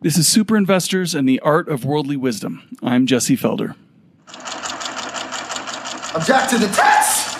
[0.00, 2.76] This is Super Investors and the Art of Worldly Wisdom.
[2.84, 3.74] I'm Jesse Felder.
[6.14, 7.36] Object to the test!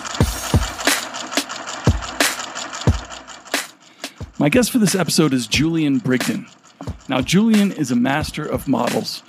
[4.37, 6.53] My guest for this episode is Julian Brigden.
[7.07, 9.23] Now, Julian is a master of models.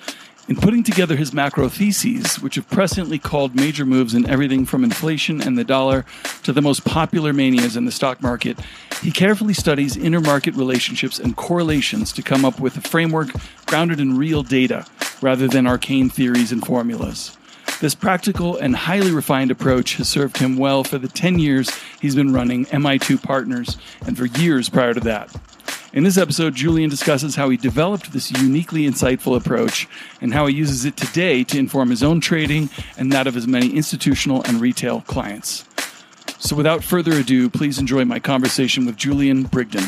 [0.50, 4.82] In putting together his macro theses, which have presciently called major moves in everything from
[4.82, 6.04] inflation and the dollar
[6.42, 8.58] to the most popular manias in the stock market,
[9.00, 13.28] he carefully studies intermarket relationships and correlations to come up with a framework
[13.66, 14.84] grounded in real data
[15.22, 17.38] rather than arcane theories and formulas.
[17.80, 22.16] This practical and highly refined approach has served him well for the 10 years he's
[22.16, 25.32] been running MI2 Partners and for years prior to that.
[25.92, 29.88] In this episode, Julian discusses how he developed this uniquely insightful approach
[30.20, 33.48] and how he uses it today to inform his own trading and that of his
[33.48, 35.64] many institutional and retail clients.
[36.38, 39.82] So, without further ado, please enjoy my conversation with Julian Brigden.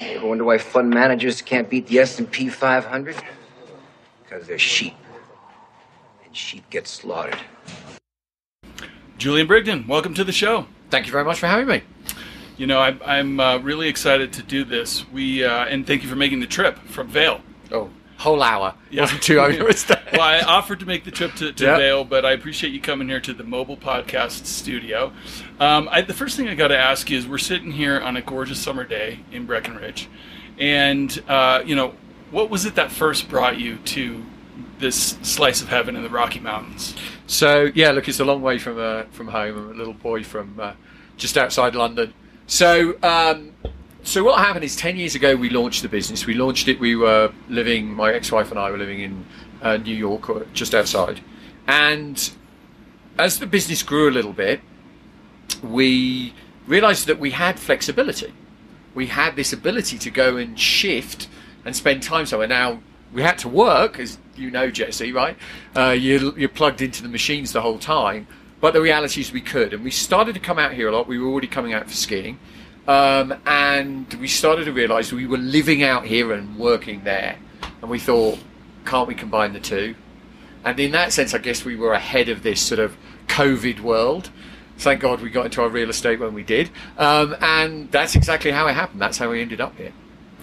[0.00, 3.16] Ever wonder why fund managers can't beat the S&P 500?
[4.22, 4.94] Because they're sheep.
[6.24, 7.38] And sheep get slaughtered.
[9.22, 10.66] Julian Brigden, welcome to the show.
[10.90, 11.82] Thank you very much for having me.
[12.56, 15.08] You know, I, I'm uh, really excited to do this.
[15.12, 17.40] We uh, and thank you for making the trip from Vail.
[17.70, 18.74] Oh, whole hour.
[18.92, 19.56] Wasn't two hours.
[20.12, 21.78] well, I offered to make the trip to, to Yep.
[21.78, 25.12] Vail, but I appreciate you coming here to the mobile podcast studio.
[25.60, 28.16] Um, I, the first thing I got to ask you is we're sitting here on
[28.16, 30.08] a gorgeous summer day in Breckenridge,
[30.58, 31.94] and uh, you know,
[32.32, 34.24] what was it that first brought you to
[34.80, 36.96] this slice of heaven in the Rocky Mountains?
[37.32, 39.56] So yeah, look, it's a long way from uh, from home.
[39.56, 40.74] I'm a little boy from uh,
[41.16, 42.12] just outside London.
[42.46, 43.54] So um,
[44.02, 46.26] so what happened is ten years ago we launched the business.
[46.26, 46.78] We launched it.
[46.78, 47.94] We were living.
[47.94, 49.24] My ex-wife and I were living in
[49.62, 51.22] uh, New York, or just outside.
[51.66, 52.30] And
[53.18, 54.60] as the business grew a little bit,
[55.62, 56.34] we
[56.66, 58.34] realised that we had flexibility.
[58.94, 61.28] We had this ability to go and shift
[61.64, 62.48] and spend time somewhere.
[62.48, 65.36] Now we had to work, as you know, Jesse, right?
[65.76, 68.26] Uh, you, you're plugged into the machines the whole time.
[68.60, 71.08] But the reality is we could, and we started to come out here a lot.
[71.08, 72.38] We were already coming out for skiing,
[72.86, 77.38] um, and we started to realise we were living out here and working there.
[77.80, 78.38] And we thought,
[78.84, 79.96] can't we combine the two?
[80.64, 82.96] And in that sense, I guess we were ahead of this sort of
[83.26, 84.30] COVID world.
[84.78, 86.70] Thank God we got into our real estate when we did.
[86.96, 89.00] Um, and that's exactly how it happened.
[89.00, 89.92] That's how we ended up here.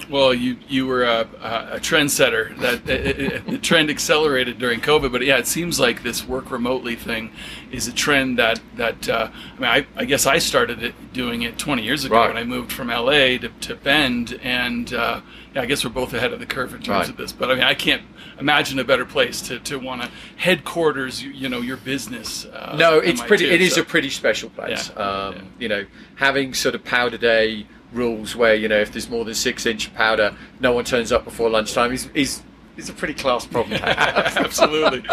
[0.07, 2.57] Well, you you were a, a, trendsetter.
[2.59, 6.51] That it, it, the trend accelerated during COVID, but yeah, it seems like this work
[6.51, 7.31] remotely thing
[7.71, 11.41] is a trend that that uh, I mean, I, I guess I started it, doing
[11.43, 12.27] it 20 years ago Right.
[12.27, 15.21] when I moved from LA to, to Bend, and uh,
[15.53, 17.09] yeah, I guess we're both ahead of the curve in terms Right.
[17.09, 17.31] of this.
[17.31, 18.03] But I mean, I can't
[18.39, 22.45] imagine a better place to, to want to headquarters, you, you know, your business.
[22.45, 23.45] Uh, no, it's MIT, pretty.
[23.49, 24.91] It is so- a pretty special place.
[24.95, 25.41] Yeah, Um, yeah.
[25.59, 25.85] You know,
[26.15, 29.93] having sort of powder day rules where you know if there's more than six inch
[29.95, 32.41] powder, no one turns up before lunchtime is is
[32.77, 35.03] is a pretty class problem absolutely,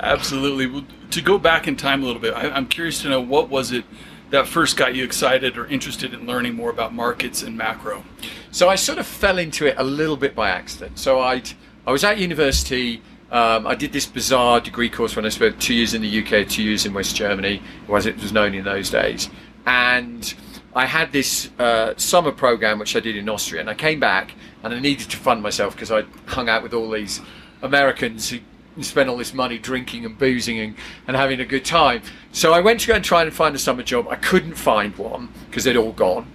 [0.00, 0.66] absolutely.
[0.66, 3.48] Well, to go back in time a little bit, I, I'm curious to know what
[3.48, 3.84] was it
[4.30, 8.02] that first got you excited or interested in learning more about markets and macro.
[8.50, 10.98] So I sort of fell into it a little bit by accident.
[10.98, 11.42] So I
[11.86, 13.02] I was at university.
[13.30, 16.46] Um, I did this bizarre degree course when I spent two years in the UK,
[16.46, 19.30] two years in West Germany, as it was known in those days.
[19.64, 20.34] And
[20.74, 24.34] I had this uh, summer program which I did in Austria, and I came back
[24.62, 27.20] and I needed to fund myself because I hung out with all these
[27.60, 28.38] Americans who
[28.80, 30.74] spent all this money drinking and boozing and,
[31.06, 32.02] and having a good time.
[32.32, 34.08] So I went to go and try and find a summer job.
[34.08, 36.26] I couldn't find one because they'd all gone.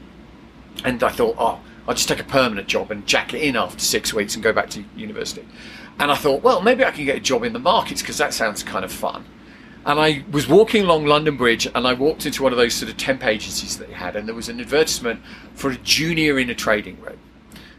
[0.85, 3.79] And I thought, oh, I'll just take a permanent job and jack it in after
[3.79, 5.47] six weeks and go back to university.
[5.99, 8.35] And I thought, well, maybe I can get a job in the markets because that
[8.35, 9.25] sounds kind of fun.
[9.87, 12.91] And I was walking along London Bridge and I walked into one of those sort
[12.91, 15.21] of temp agencies that they had, and there was an advertisement
[15.53, 17.17] for a junior in a trading room.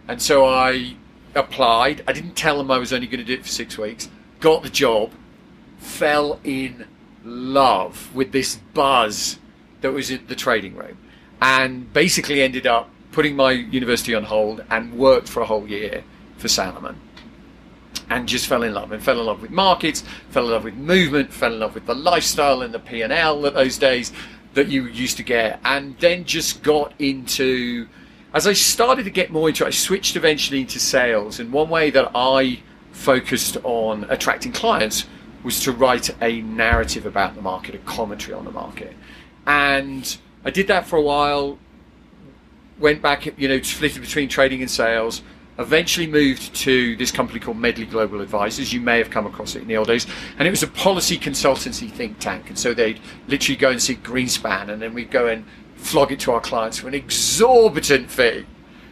[0.08, 0.97] And so I
[1.34, 2.02] applied.
[2.08, 4.08] I didn't tell them I was only going to do it for six weeks.
[4.41, 5.12] Got the job.
[5.76, 6.86] Fell in
[7.24, 9.38] love with this buzz
[9.82, 10.97] that was in the trading room,
[11.42, 16.04] and basically ended up putting my university on hold and worked for a whole year
[16.38, 16.98] for Salomon.
[18.10, 20.75] And just fell in love and fell in love with markets, fell in love with
[20.75, 24.13] movement, fell in love with the lifestyle and the P and L that those days
[24.55, 27.87] that you used to get, and then just got into
[28.34, 31.41] as I started to get more into it, I switched eventually into sales.
[31.41, 32.60] And one way that I
[32.93, 35.07] focused on attracting clients
[35.43, 38.95] was to write a narrative about the market, a commentary on the market.
[39.47, 41.59] And I did that for a while,
[42.78, 45.22] went back, you know, flitted between trading and sales.
[45.59, 48.72] Eventually moved to this company called Medley Global Advisors.
[48.72, 50.07] You may have come across it in the old days.
[50.39, 52.49] And it was a policy consultancy think tank.
[52.49, 55.45] And so they'd literally go and see Greenspan and then we'd go and
[55.75, 58.47] flog it to our clients for an exorbitant fee.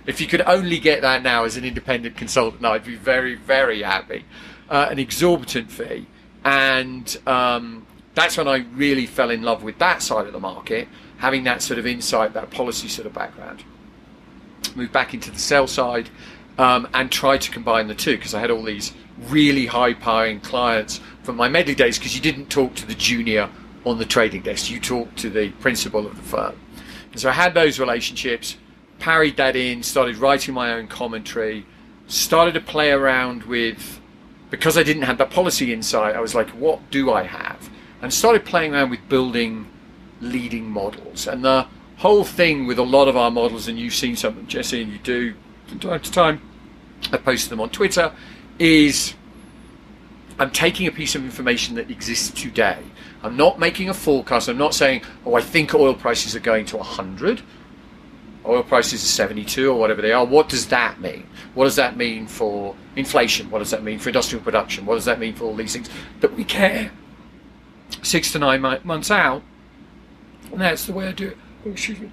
[0.06, 3.82] If you could only get that now as an independent consultant, I'd be very, very
[3.82, 4.24] happy.
[4.68, 6.06] Uh, an exorbitant fee.
[6.44, 10.88] And um, that's when I really fell in love with that side of the market,
[11.18, 13.62] having that sort of insight, that policy sort of background.
[14.74, 16.10] Moved back into the sell side
[16.58, 18.92] um, and tried to combine the two because I had all these
[19.28, 23.50] really high powering clients from my Medley days because you didn't talk to the junior
[23.84, 26.58] on the trading desk, you talked to the principal of the firm.
[27.12, 28.56] And so I had those relationships,
[28.98, 31.64] parried that in, started writing my own commentary,
[32.08, 34.00] started to play around with,
[34.50, 37.70] because I didn't have that policy insight, I was like, what do I have?
[38.02, 39.68] And started playing around with building
[40.20, 41.26] leading models.
[41.26, 41.66] And the
[41.98, 44.98] whole thing with a lot of our models, and you've seen some Jesse, and you
[44.98, 45.34] do
[45.66, 46.40] from time to time,
[47.12, 48.12] I post them on Twitter,
[48.58, 49.14] is
[50.38, 52.78] I'm taking a piece of information that exists today.
[53.22, 54.48] I'm not making a forecast.
[54.48, 57.42] I'm not saying, oh, I think oil prices are going to 100.
[58.44, 60.24] Oil prices are 72 or whatever they are.
[60.24, 61.26] What does that mean?
[61.54, 63.50] What does that mean for inflation?
[63.50, 64.86] What does that mean for industrial production?
[64.86, 65.88] What does that mean for all these things
[66.20, 66.92] that we care
[68.02, 69.42] six to nine months out?
[70.52, 71.38] And that's the way I do it.
[71.64, 72.12] Oh, excuse me.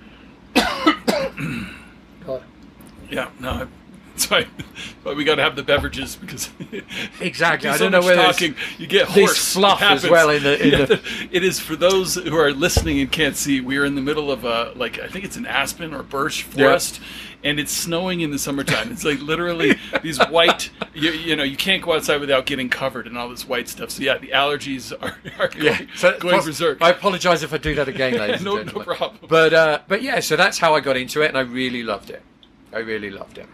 [3.14, 3.68] Yeah, no,
[4.16, 4.48] Sorry,
[5.04, 6.52] but we got to have the beverages because
[7.20, 7.70] exactly.
[7.70, 8.56] I don't know where talking.
[8.78, 9.54] You get hoarse.
[9.54, 10.30] fluff as well.
[10.30, 11.02] In the, in yeah, the...
[11.32, 13.60] it is for those who are listening and can't see.
[13.60, 16.44] We are in the middle of a like I think it's an aspen or birch
[16.44, 17.00] forest.
[17.00, 17.10] Yep.
[17.46, 18.90] And it's snowing in the summertime.
[18.90, 23.06] It's like literally these white, you, you, know, you can't go outside without getting covered
[23.06, 23.90] in all this white stuff.
[23.90, 25.82] So yeah, the allergies are, are going, yeah.
[25.94, 26.82] so, going berserk.
[26.82, 28.88] I apologise if I do that again, ladies no, and gentlemen.
[28.88, 29.26] No problem.
[29.28, 32.12] But uh, but yeah, so that's how I got into it, and I really loved
[32.12, 32.24] it.
[32.74, 33.48] I really loved it.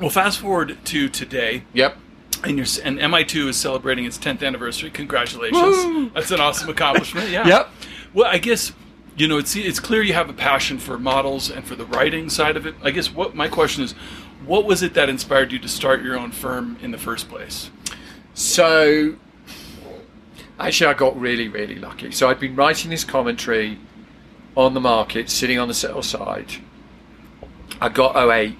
[0.00, 1.64] Well, fast forward to today.
[1.74, 1.96] Yep.
[2.44, 4.90] And, your, and MI2 is celebrating its 10th anniversary.
[4.90, 5.54] Congratulations.
[5.54, 6.10] Woo!
[6.10, 7.30] That's an awesome accomplishment.
[7.30, 7.46] Yeah.
[7.46, 7.68] yep.
[8.12, 8.72] Well, I guess
[9.16, 12.28] you know it's it's clear you have a passion for models and for the writing
[12.28, 12.74] side of it.
[12.82, 13.92] I guess what my question is,
[14.44, 17.70] what was it that inspired you to start your own firm in the first place?
[18.34, 19.16] So,
[20.58, 22.10] actually, I got really really lucky.
[22.10, 23.78] So I'd been writing this commentary
[24.56, 26.52] on the market, sitting on the sell side.
[27.80, 28.56] I got 08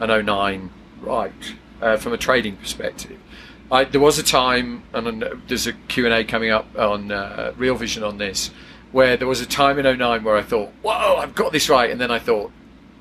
[0.00, 0.70] and 09
[1.00, 1.32] right
[1.80, 3.18] uh, from a trading perspective.
[3.72, 8.02] I, there was a time, and there's a Q&A coming up on uh, Real Vision
[8.02, 8.50] on this,
[8.90, 11.90] where there was a time in 09 where I thought, whoa, I've got this right.
[11.90, 12.50] And then I thought,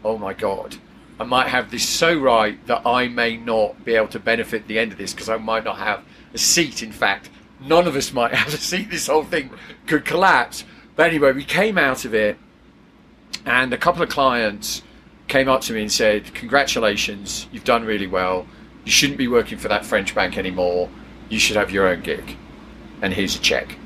[0.03, 0.75] oh my God,
[1.19, 4.77] I might have this so right that I may not be able to benefit the
[4.77, 6.03] end of this because I might not have
[6.33, 6.83] a seat.
[6.83, 7.29] In fact,
[7.59, 8.91] none of us might have a seat.
[8.91, 9.49] This whole thing
[9.87, 10.63] could collapse.
[10.95, 12.37] But anyway, we came out of it,
[13.45, 14.83] and a couple of clients
[15.29, 18.47] came up to me and said, Congratulations, you've done really well.
[18.83, 20.89] You shouldn't be working for that French bank anymore.
[21.29, 22.35] You should have your own gig.
[23.01, 23.77] And here's a check.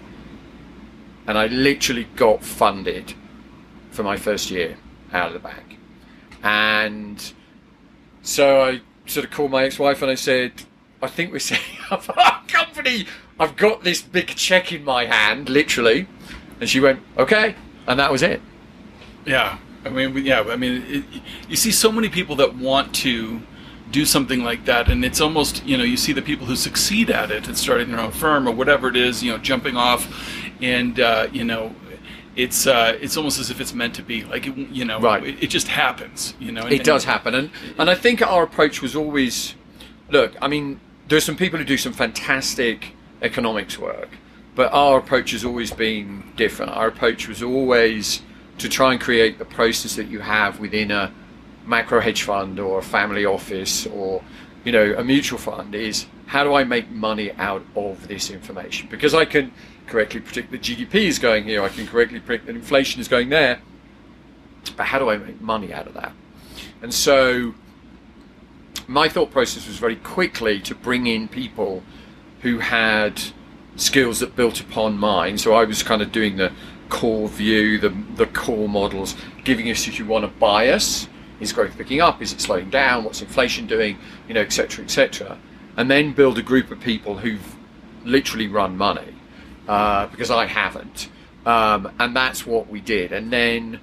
[1.28, 3.14] And I literally got funded
[3.92, 4.78] for my first year
[5.12, 5.78] out of the bank.
[6.42, 7.34] And
[8.22, 10.54] so I sort of called my ex wife and I said,
[11.02, 13.06] I think we're setting up a company.
[13.40, 16.08] I've got this big check in my hand, literally.
[16.60, 17.56] And she went, okay.
[17.88, 18.42] And that was it.
[19.26, 19.58] Yeah.
[19.86, 20.42] I mean, yeah.
[20.42, 21.04] I mean, it,
[21.50, 23.42] you see so many people that want to
[23.92, 27.10] do something like that, and it's almost you know you see the people who succeed
[27.10, 30.08] at it and starting their own firm or whatever it is, you know, jumping off,
[30.62, 31.76] and uh, you know.
[32.36, 34.24] It's uh, it's almost as if it's meant to be.
[34.24, 35.24] Like it, you know, right.
[35.24, 36.34] it, it just happens.
[36.40, 39.54] You know, and, it does happen, and and I think our approach was always,
[40.10, 40.34] look.
[40.42, 44.10] I mean, there's some people who do some fantastic economics work,
[44.56, 46.72] but our approach has always been different.
[46.72, 48.24] Our approach was always
[48.58, 51.12] to try and create the process that you have within a
[51.66, 54.22] macro hedge fund or a family office or
[54.64, 58.88] you know a mutual fund is how do I make money out of this information?
[58.90, 59.52] Because I can
[59.88, 63.30] correctly predict that GDP is going here I can correctly predict that inflation is going
[63.30, 63.60] there
[64.78, 66.14] but how do I make money out of that?
[66.82, 67.54] And so
[68.88, 71.84] my thought process was very quickly to bring in people
[72.42, 73.22] who had
[73.76, 75.38] skills that built upon mine.
[75.38, 76.52] So I was kind of doing the
[76.94, 81.08] core view, the, the core models, giving us, if you want, a bias.
[81.40, 82.22] Is growth picking up?
[82.22, 83.04] Is it slowing down?
[83.04, 83.98] What's inflation doing?
[84.28, 85.38] You know, etc., etc.
[85.76, 87.56] And then build a group of people who've
[88.06, 89.16] literally run money,
[89.68, 91.10] uh, because I haven't.
[91.48, 93.12] Um, and that's what we did.
[93.12, 93.80] And then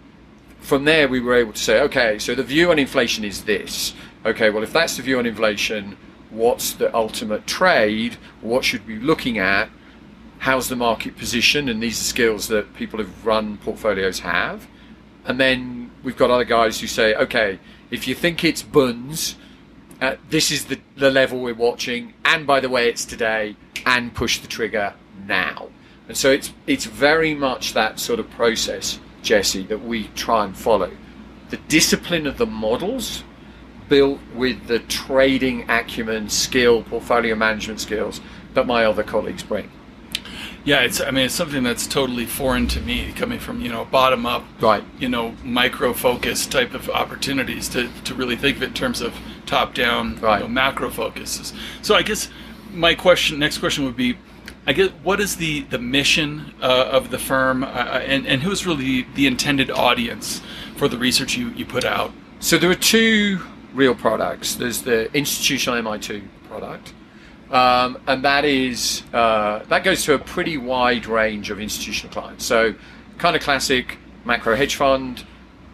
[0.61, 3.93] from there, we were able to say, okay, so the view on inflation is this.
[4.25, 5.97] Okay, well, if that's the view on inflation,
[6.31, 8.17] what's the ultimate trade?
[8.41, 9.69] What should we be looking at?
[10.41, 14.67] How's the market position, and these are skills that people who've run portfolios have.
[15.25, 17.59] And then we've got other guys who say, okay,
[17.91, 19.37] if you think it's buns,
[20.01, 23.57] uh, this is the, the level we're watching, and by the way, it's today,
[23.87, 24.95] and push the trigger
[25.27, 25.69] now.
[26.09, 30.57] And so it's it's very much that sort of process Jesse, that we try and
[30.57, 30.91] follow.
[31.51, 33.25] The discipline of the models
[33.89, 38.21] built with the trading acumen, skill, portfolio management skills
[38.55, 39.71] that my other colleagues bring.
[40.65, 41.01] Yeah, it's.
[41.01, 44.45] I mean, it's something that's totally foreign to me, coming from you know bottom up,
[44.61, 44.85] Right.
[44.99, 49.01] You know, micro focus type of opportunities to, to really think of it in terms
[49.01, 49.15] of
[49.47, 50.39] top down, Right.
[50.43, 51.53] you know, macro focuses.
[51.83, 52.29] So I guess
[52.73, 54.17] my question, next question would be,
[54.67, 58.67] I guess, what is the the mission uh, of the firm, uh, and and who's
[58.67, 60.43] really the intended audience
[60.77, 62.13] for the research you you put out?
[62.39, 63.41] So there are two
[63.73, 64.57] real products.
[64.57, 66.93] There's the institutional MI2 product,
[67.51, 72.45] um, and that is uh, that goes to a pretty wide range of institutional clients.
[72.45, 72.75] So
[73.19, 75.25] kind of classic macro hedge fund,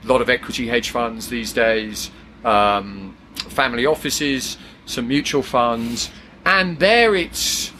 [0.03, 2.11] a lot of equity hedge funds these days,
[2.45, 4.57] um, family offices,
[4.87, 6.11] some mutual funds,
[6.45, 7.73] and there it's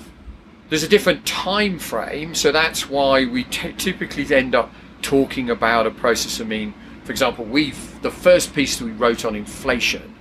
[0.69, 5.87] there's a different time frame, so that's why we t- typically end up talking about
[5.87, 6.41] a process.
[6.41, 6.75] I mean,
[7.05, 7.71] for example, we
[8.03, 10.15] the first piece that we wrote on inflation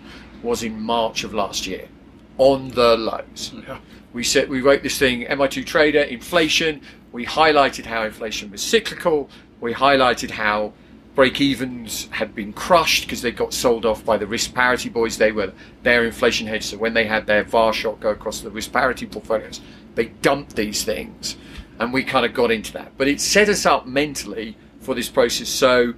[0.43, 1.87] was in March of last year,
[2.37, 3.53] on the lows.
[3.67, 3.79] Yeah.
[4.13, 6.81] We said we wrote this thing, MI2 Trader, inflation.
[7.11, 9.29] We highlighted how inflation was cyclical.
[9.59, 10.73] We highlighted how
[11.15, 15.17] break evens had been crushed because they got sold off by the risk parity boys.
[15.17, 16.65] They were their inflation hedge.
[16.65, 19.61] So when they had their VAR shot go across the risk parity portfolios,
[19.95, 21.37] they dumped these things.
[21.79, 22.91] And we kind of got into that.
[22.97, 25.49] But it set us up mentally for this process.
[25.49, 25.93] So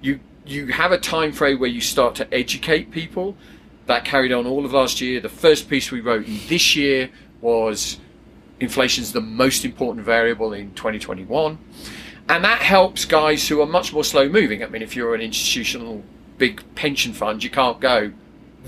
[0.00, 3.36] you you have a time frame where you start to educate people.
[3.86, 5.20] That carried on all of last year.
[5.20, 7.10] The first piece we wrote in this year
[7.40, 7.98] was
[8.60, 11.58] inflation's the most important variable in 2021.
[12.28, 14.62] And that helps guys who are much more slow moving.
[14.62, 16.04] I mean, if you're an institutional
[16.38, 18.12] big pension fund, you can't go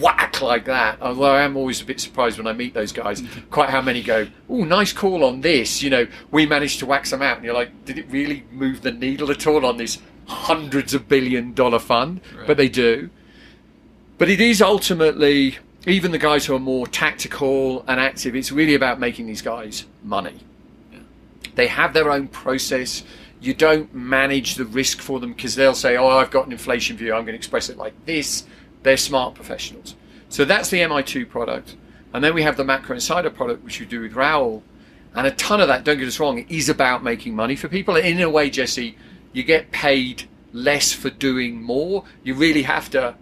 [0.00, 1.00] whack like that.
[1.00, 4.02] Although I am always a bit surprised when I meet those guys, quite how many
[4.02, 5.83] go, oh, nice call on this.
[5.83, 7.37] You know, we managed to whack them out.
[7.37, 11.09] And you're like, did it really move the needle at all on this hundreds of
[11.09, 12.21] billion dollar fund?
[12.47, 13.11] But they do.
[14.16, 18.75] But it is ultimately, even the guys who are more tactical and active, it's really
[18.75, 20.40] about making these guys money.
[21.54, 23.04] They have their own process.
[23.40, 26.97] You don't manage the risk for them because they'll say, Oh, I've got an inflation
[26.97, 27.12] view.
[27.12, 28.44] I'm going to express it like this.
[28.83, 29.94] They're smart professionals.
[30.28, 31.76] So that's the MI2 product.
[32.12, 34.62] And then we have the Macro Insider product, which we do with Raoul.
[35.14, 37.97] And a ton of that, don't get us wrong, is about making money for people.
[37.97, 38.97] And in a way, Jesse,
[39.33, 42.04] you get paid less for doing more.
[42.23, 43.16] You really have to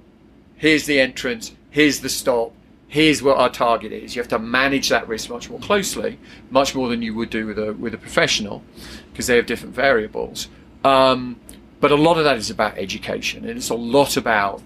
[0.63, 2.53] here's the entrance, here's the stop,
[2.87, 4.15] here's what our target is.
[4.15, 7.47] You have to manage that risk much more closely, much more than you would do
[7.47, 8.63] with a with a professional,
[9.11, 10.49] because they have different variables.
[10.85, 11.41] Um,
[11.81, 14.63] but a lot of that is about education, and it's a lot about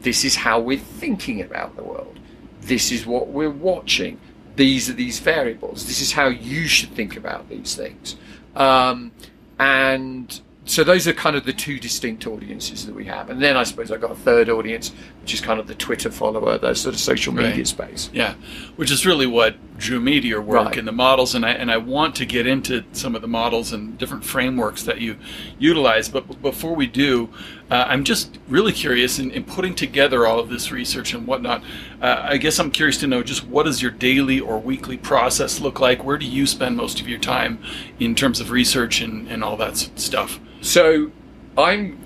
[0.00, 2.20] this is how we're thinking about the world.
[2.60, 4.20] This is what we're watching.
[4.54, 5.86] These are these variables.
[5.86, 8.14] This is how you should think about these things.
[8.54, 9.10] Um,
[9.58, 13.30] and so those are kind of the two distinct audiences that we have.
[13.30, 16.10] And then I suppose I've got a third audience, which is kind of the Twitter
[16.10, 17.66] follower, the sort of social media Right.
[17.66, 18.10] space.
[18.12, 18.34] Yeah,
[18.76, 20.76] which is really what drew me to your work Right.
[20.78, 23.72] and the models, and I and I want to get into some of the models
[23.72, 25.16] and different frameworks that you
[25.58, 26.08] utilize.
[26.08, 27.28] But before we do,
[27.70, 31.62] uh, I'm just really curious in, in putting together all of this research and whatnot.
[32.00, 35.60] Uh, I guess I'm curious to know just what does your daily or weekly process
[35.60, 36.04] look like?
[36.04, 37.58] Where do you spend most of your time
[37.98, 40.38] in terms of research and, and all that stuff?
[40.60, 41.10] So
[41.58, 41.98] I'm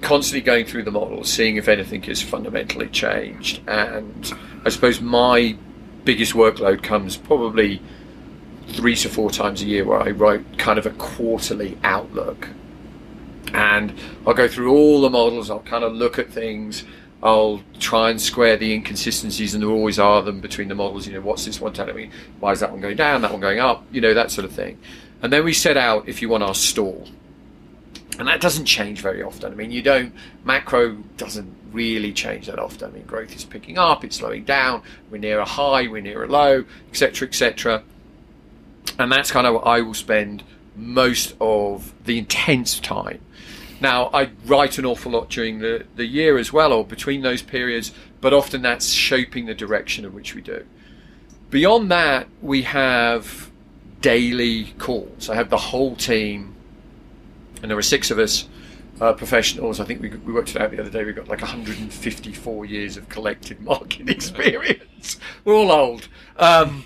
[0.00, 3.60] constantly going through the models, seeing if anything has fundamentally changed.
[3.68, 4.32] And
[4.64, 5.56] I suppose my
[6.08, 7.82] biggest workload comes probably
[8.68, 12.48] three to four times a year where I write kind of a quarterly outlook.
[13.52, 13.92] And
[14.26, 16.84] I'll go through all the models, I'll kind of look at things,
[17.22, 21.06] I'll try and square the inconsistencies, and there always are them between the models.
[21.06, 22.08] You know, what's this one telling me?
[22.40, 23.20] Why is that one going down?
[23.20, 23.84] That one going up?
[23.92, 24.78] You know, that sort of thing.
[25.20, 27.06] And then we set out, if you want, our stall
[28.18, 29.52] and that doesn't change very often.
[29.52, 30.12] I mean, you don't
[30.44, 32.90] macro doesn't really change that often.
[32.90, 34.82] I mean, growth is picking up, it's slowing down.
[35.10, 37.82] We're near a high, we're near a low, etc., etc.
[38.98, 40.42] And that's kind of what I will spend
[40.76, 43.20] most of the intense time.
[43.80, 47.42] Now, I write an awful lot during the, the year as well, or between those
[47.42, 50.66] periods, but often that's shaping the direction in which we do.
[51.50, 53.50] Beyond that, we have
[54.00, 55.30] daily calls.
[55.30, 56.56] I have the whole team
[57.62, 58.46] and there are six of us
[59.00, 59.80] uh, professionals.
[59.80, 61.04] I think we, we worked it out the other day.
[61.04, 65.18] We've got like 154 years of collective market experience.
[65.44, 66.84] We're all old, um,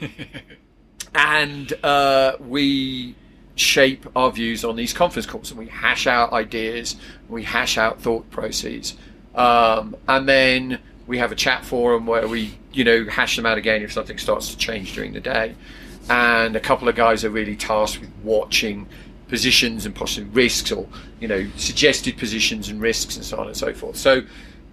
[1.15, 3.15] and uh, we
[3.55, 6.97] shape our views on these conference calls, and we hash out ideas,
[7.29, 8.97] we hash out thought processes,
[9.35, 13.59] um, and then we have a chat forum where we, you know, hash them out
[13.59, 15.55] again if something starts to change during the day.
[16.09, 18.89] And a couple of guys are really tasked with watching
[19.33, 20.87] positions and possibly risks or
[21.19, 23.97] you know suggested positions and risks and so on and so forth.
[23.97, 24.23] So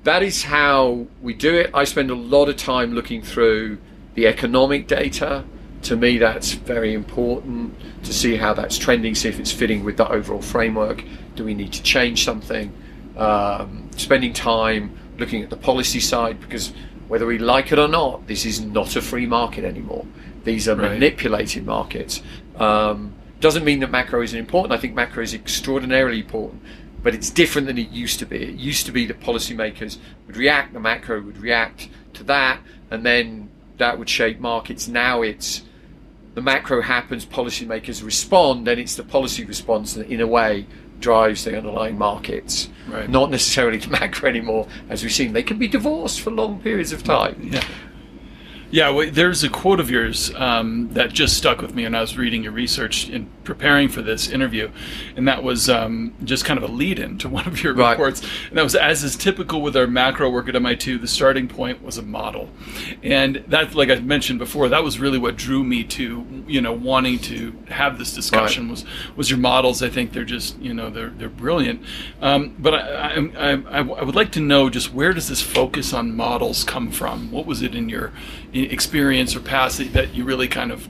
[0.04, 1.72] that is how we do it.
[1.74, 3.78] I spend a lot of time looking through
[4.16, 5.46] the economic data.
[5.84, 7.74] To me that's very important
[8.04, 11.06] to see how that's trending see if it's fitting with the overall framework.
[11.38, 12.74] Do we need to change something?
[13.16, 16.74] Um, spending time looking at the policy side because
[17.08, 20.06] whether we like it or not this is not a free market anymore.
[20.44, 20.92] These are Right.
[20.92, 22.22] manipulated markets.
[22.58, 24.74] Um, doesn't mean that macro isn't important.
[24.74, 26.62] I think macro is extraordinarily important,
[27.01, 28.43] but it's different than it used to be.
[28.43, 32.60] It used to be that policymakers would react, the macro would react to that,
[32.91, 34.88] and then that would shape markets.
[34.88, 35.63] Now it's
[36.36, 40.67] the macro happens, policymakers respond, and it's the policy response that, in a way,
[41.00, 42.69] drives the underlying markets.
[42.88, 43.10] Right.
[43.10, 45.34] Not necessarily the macro anymore, as we've seen.
[45.34, 47.50] They can be divorced for long periods of time.
[47.51, 47.63] Yeah.
[48.72, 52.02] Yeah, well, there's a quote of yours um, that just stuck with me when I
[52.02, 54.70] was reading your research in preparing for this interview,
[55.15, 57.91] and that was um, just kind of a lead-in to one of your Right.
[57.91, 58.22] reports.
[58.50, 61.82] And that was, as is typical with our macro work at MI2, the starting point
[61.84, 62.50] was a model,
[63.03, 66.74] and that, like I mentioned before, that was really what drew me to you know
[66.74, 69.82] wanting to have this discussion was was your models.
[69.82, 71.82] I think they're just you know they're they're brilliant,
[72.22, 75.91] um, but I, I, I, I would like to know just where does this focus
[75.94, 77.32] on models come from?
[77.32, 78.12] What was it in your
[78.53, 80.88] experience or past that you really kind of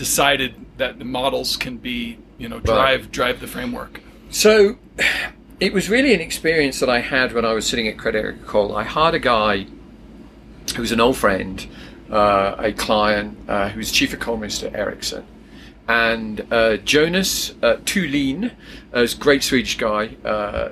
[0.00, 4.00] decided that the models can be you know drive drive the framework?
[4.30, 4.78] So
[5.60, 8.74] it was really an experience that I had when I was sitting at Credit Agricole.
[8.74, 9.66] I hired a guy
[10.74, 11.66] who was an old friend,
[12.10, 15.26] uh, a client uh, who was chief economist at Ericsson.
[15.86, 18.52] And uh, Jonas uh, Thulin,
[18.94, 20.70] uh, is a great Swedish guy, uh,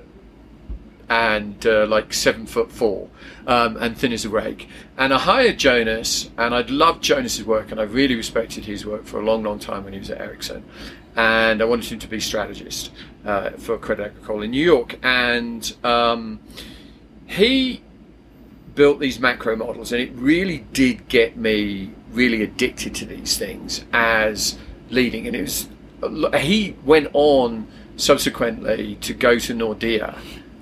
[1.11, 3.11] and uh, like seven foot four
[3.49, 4.69] um, and thin as a rake.
[4.97, 9.07] And I hired Jonas, and I'd loved Jonas's work, and I really respected his work
[9.07, 10.64] for a long, long time when he was at Ericsson.
[11.17, 12.93] And I wanted him to be strategist
[13.25, 14.99] uh, for Credit Agricole in New York.
[15.02, 16.40] And um,
[17.26, 17.83] he
[18.75, 23.85] built these macro models, and it really did get me really addicted to these things
[23.92, 24.59] as
[24.90, 25.27] leading.
[25.27, 25.68] And it was
[26.37, 30.16] he went on subsequently to go to Nordea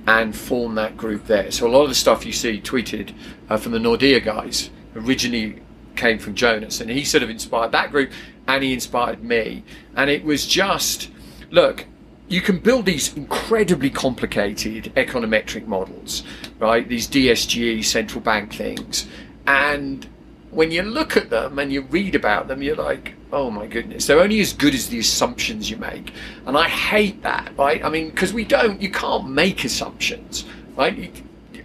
[0.06, 1.50] and form that group there.
[1.50, 3.12] So a lot of the stuff you see tweeted
[3.48, 5.62] uh, from the Nordea guys originally
[5.96, 8.12] came from Jonas, and he sort of inspired that group,
[8.46, 9.64] and he inspired me.
[9.94, 11.10] And it was just
[11.50, 11.86] look
[12.28, 16.24] you can build these incredibly complicated econometric models,
[16.58, 16.88] right?
[16.88, 19.06] These DSGE central bank things.
[19.46, 20.06] And
[20.50, 24.06] when you look at them and you read about them, you're like, oh my goodness,
[24.06, 26.12] they're only as good as the assumptions you make.
[26.46, 27.84] And I hate that, right?
[27.84, 30.44] I mean, because we don't, you can't make assumptions,
[30.76, 30.96] right?
[30.96, 31.12] You-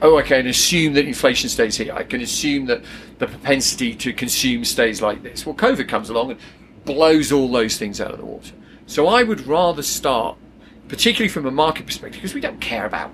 [0.04, 1.94] Oh, okay, and assume that inflation stays here.
[1.94, 2.82] I can assume that
[3.20, 5.46] the propensity to consume stays like this.
[5.46, 6.40] Well, COVID comes along and
[6.86, 8.52] blows all those things out of the water.
[8.88, 10.40] So I would rather start,
[10.88, 13.12] particularly from a market perspective, because we don't care about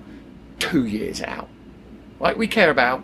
[0.59, 1.49] two years out.
[2.21, 2.37] Right?
[2.37, 3.03] We care about,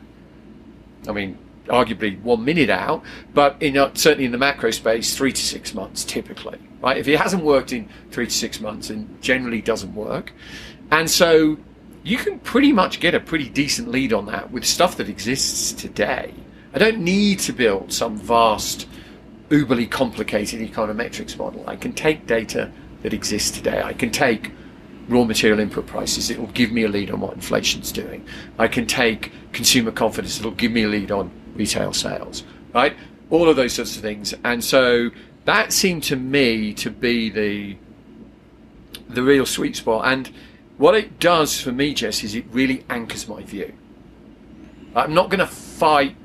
[1.09, 5.31] I mean, arguably one minute out, but in uh, certainly in the macro space, three
[5.31, 6.59] to six months typically.
[6.81, 6.97] Right?
[6.97, 10.33] If it hasn't worked in three to six months, and generally doesn't work,
[10.91, 11.57] and so
[12.03, 15.71] you can pretty much get a pretty decent lead on that with stuff that exists
[15.71, 16.33] today.
[16.73, 18.87] I don't need to build some vast,
[19.49, 21.63] uberly complicated econometrics model.
[21.67, 22.71] I can take data
[23.03, 23.81] that exists today.
[23.81, 24.51] I can take
[25.07, 26.29] raw material input prices.
[26.29, 28.25] It will give me a lead on what inflation's doing.
[28.57, 30.39] I can take consumer confidence.
[30.39, 32.95] It'll give me a lead on retail sales, right?
[33.29, 34.33] All of those sorts of things.
[34.43, 35.09] And so
[35.45, 37.77] that seemed to me to be the
[39.09, 40.05] the real sweet spot.
[40.05, 40.31] And
[40.77, 43.73] what it does for me, Jess, is it really anchors my view.
[44.95, 46.15] I'm not going to fight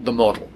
[0.00, 0.50] the model.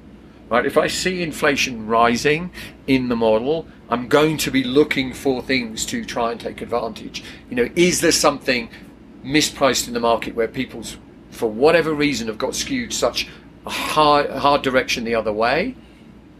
[0.48, 0.66] Right?
[0.66, 2.50] If I see inflation rising
[2.86, 7.22] in the model, I'm going to be looking for things to try and take advantage.
[7.48, 8.68] You know, is there something
[9.24, 10.96] mispriced in the market where people's,
[11.30, 13.28] for whatever reason, have got skewed such
[13.66, 15.74] hard, hard direction the other way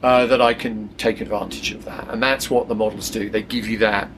[0.03, 2.09] uh, that I can take advantage of that?
[2.09, 3.31] And that's what the models do.
[3.31, 4.09] They give you that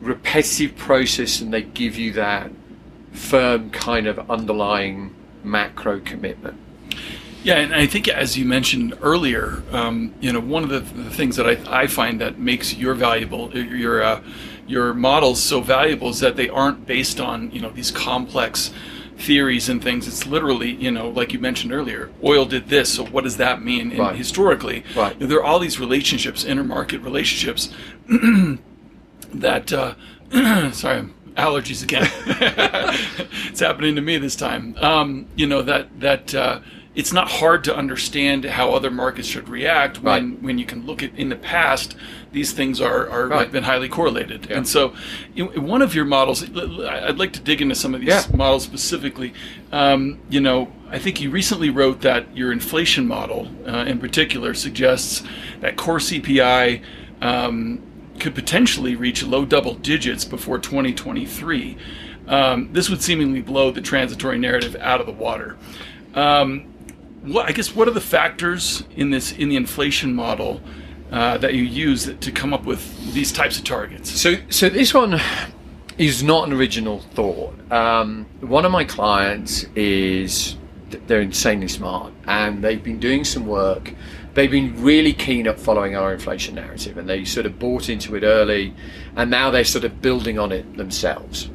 [0.00, 2.50] repetitive process and they give you that
[3.12, 6.58] firm kind of underlying macro commitment.
[7.42, 11.10] Yeah, and I think as you mentioned earlier, um, you know, one of the, the
[11.10, 14.22] things that I, I find that makes your valuable your uh,
[14.66, 18.72] your models so valuable is that they aren't based on you know these complex
[19.18, 20.06] theories and things.
[20.08, 23.62] It's literally you know like you mentioned earlier, oil did this, so what does that
[23.62, 23.96] mean?
[23.96, 24.14] Right.
[24.16, 25.14] historically, Right.
[25.14, 27.70] you know, there are all these relationships, intermarket relationships
[29.34, 29.94] that uh,
[30.72, 32.08] sorry allergies again
[33.50, 36.60] it's happening to me this time um, you know that that uh,
[36.94, 40.42] it's not hard to understand how other markets should react when, Right.
[40.42, 41.96] when you can look at in the past
[42.32, 43.40] these things are, are Right.
[43.40, 44.58] have been highly correlated Yeah.
[44.58, 44.94] and so
[45.34, 48.22] in, one of your models i'd like to dig into some of these Yeah.
[48.34, 49.32] models specifically
[49.72, 54.54] um, you know I think you recently wrote that your inflation model uh, in particular
[54.54, 55.24] suggests
[55.60, 56.82] that core CPI
[57.20, 57.80] um,
[58.20, 61.76] could potentially reach low double digits before 2023
[62.28, 65.56] um, this would seemingly blow the transitory narrative out of the water
[66.14, 66.64] um,
[67.24, 70.60] what I guess what are the factors in this in the inflation model
[71.10, 74.10] uh, that you use to come up with these types of targets?
[74.10, 75.20] So, so this one
[75.96, 77.54] is not an original thought.
[77.72, 80.56] Um, one of my clients is
[81.06, 83.94] they're insanely smart, and they've been doing some work.
[84.34, 88.16] They've been really keen at following our inflation narrative, and they sort of bought into
[88.16, 88.74] it early,
[89.16, 91.50] and now they're sort of building on it themselves.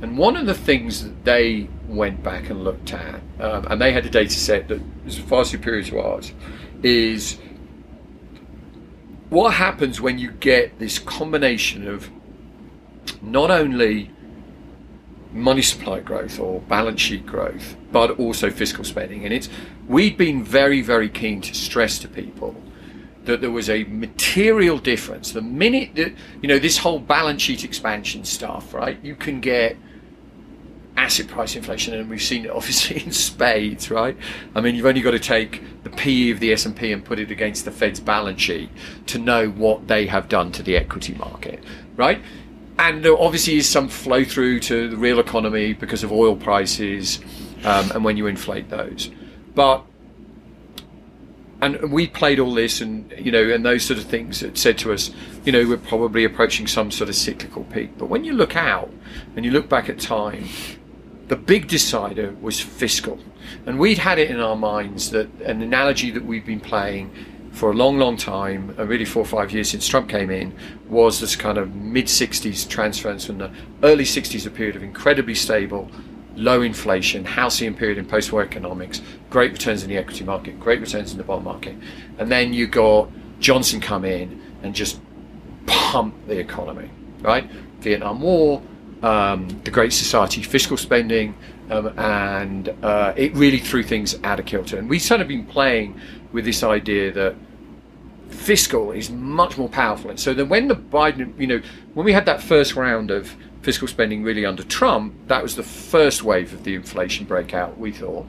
[0.00, 3.92] And one of the things that they went back and looked at, um, and they
[3.92, 6.32] had a data set that is far superior to ours,
[6.82, 7.38] is
[9.28, 12.10] what happens when you get this combination of
[13.20, 14.10] not only
[15.32, 19.24] money supply growth or balance sheet growth, but also fiscal spending.
[19.24, 19.48] And it's
[19.88, 22.54] we've been very, very keen to stress to people
[23.24, 25.32] that there was a material difference.
[25.32, 28.98] The minute that you know this whole balance sheet expansion stuff, right?
[29.02, 29.76] You can get
[30.96, 34.16] asset price inflation, and we've seen it obviously in spades, right?
[34.54, 37.04] I mean, you've only got to take the PE of the S and P and
[37.04, 38.70] put it against the Fed's balance sheet
[39.06, 41.62] to know what they have done to the equity market,
[41.96, 42.20] right?
[42.78, 47.20] And there obviously is some flow through to the real economy because of oil prices,
[47.64, 49.10] um, and when you inflate those,
[49.54, 49.84] but
[51.62, 54.76] and we played all this and you know and those sort of things that said
[54.76, 55.10] to us
[55.44, 57.96] you know we're probably approaching some sort of cyclical peak.
[57.96, 58.92] But when you look out
[59.36, 60.48] and you look back at time
[61.28, 63.18] the big decider was fiscal.
[63.64, 67.10] And we'd had it in our minds that an analogy that we've been playing
[67.52, 70.54] for a long long time uh, really four or five years since trump came in
[70.88, 73.50] was this kind of mid 60s transference from the
[73.82, 75.90] early 60s a period of incredibly stable
[76.36, 81.12] low inflation, halcyon period in post-war economics, great returns in the equity market, great returns
[81.12, 81.76] in the bond market,
[82.18, 83.08] and then you got
[83.40, 85.00] Johnson come in and just
[85.66, 86.90] pump the economy,
[87.20, 87.48] right?
[87.80, 88.62] Vietnam War,
[89.02, 91.34] um, the Great Society, fiscal spending,
[91.70, 94.78] um, and uh, it really threw things out of kilter.
[94.78, 96.00] And we've sort of been playing
[96.32, 97.34] with this idea that
[98.28, 100.10] fiscal is much more powerful.
[100.10, 101.60] And so then when the Biden, you know,
[101.94, 105.62] when we had that first round of fiscal spending really under Trump, that was the
[105.62, 108.26] first wave of the inflation breakout, we thought.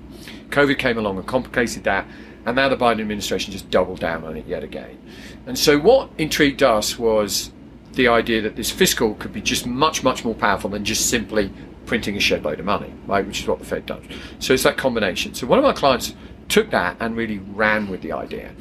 [0.50, 2.08] COVID came along and complicated that.
[2.46, 4.98] And now the Biden administration just doubled down on it yet again.
[5.46, 7.52] And so what intrigued us was
[7.93, 11.52] the idea that this fiscal could be just much, much more powerful than just simply
[11.86, 13.26] printing a shed load of money, right?
[13.26, 14.04] Which is what the Fed does.
[14.39, 15.34] So it's that combination.
[15.34, 16.15] So one of our clients
[16.50, 18.52] took that and really ran with the idea.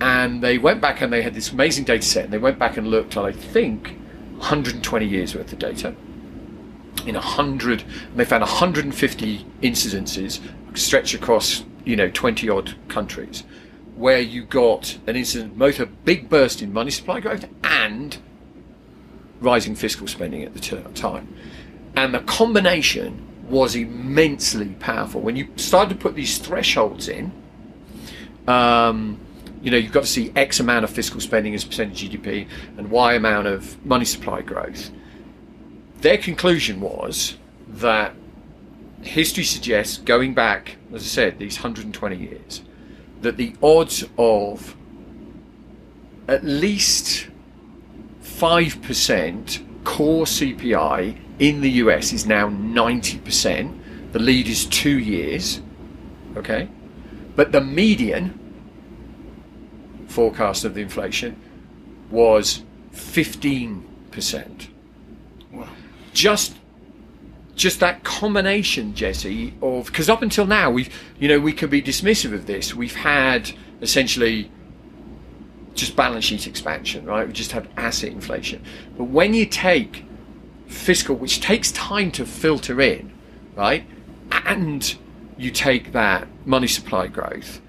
[0.00, 2.76] And they went back and they had this amazing data set and they went back
[2.76, 3.96] and looked at, I think,
[4.38, 5.94] 120 years worth of data
[7.06, 10.40] in 100 and they found 150 incidences
[10.74, 13.44] stretched across you know 20 odd countries
[13.96, 18.18] where you got an incident both a big burst in money supply growth and
[19.40, 20.60] rising fiscal spending at the
[20.94, 21.34] time.
[21.94, 25.20] And the combination was immensely powerful.
[25.20, 27.32] When you started to put these thresholds in
[28.48, 29.20] um,
[29.62, 32.22] you know you've got to see x amount of fiscal spending as a percentage of
[32.22, 34.90] gdp and y amount of money supply growth
[36.00, 37.36] their conclusion was
[37.68, 38.14] that
[39.02, 42.62] history suggests, going back, as I said, these 120 years,
[43.22, 44.76] that the odds of
[46.28, 47.28] at least
[48.22, 54.12] 5% core CPI in the US is now 90%.
[54.12, 55.60] The lead is two years.
[56.36, 56.68] Okay?
[57.34, 58.38] But the median
[60.08, 61.40] forecast of the inflation
[62.10, 64.68] was 15%
[66.16, 66.56] just
[67.54, 71.82] just that combination, Jesse, of because up until now we've you know we could be
[71.82, 72.74] dismissive of this.
[72.74, 73.52] We've had
[73.82, 74.50] essentially
[75.74, 77.26] just balance sheet expansion, right?
[77.26, 78.64] We just had asset inflation.
[78.96, 80.06] But when you take
[80.66, 83.12] fiscal, which takes time to filter in,
[83.54, 83.84] right,
[84.46, 84.96] and
[85.36, 87.60] you take that money supply growth,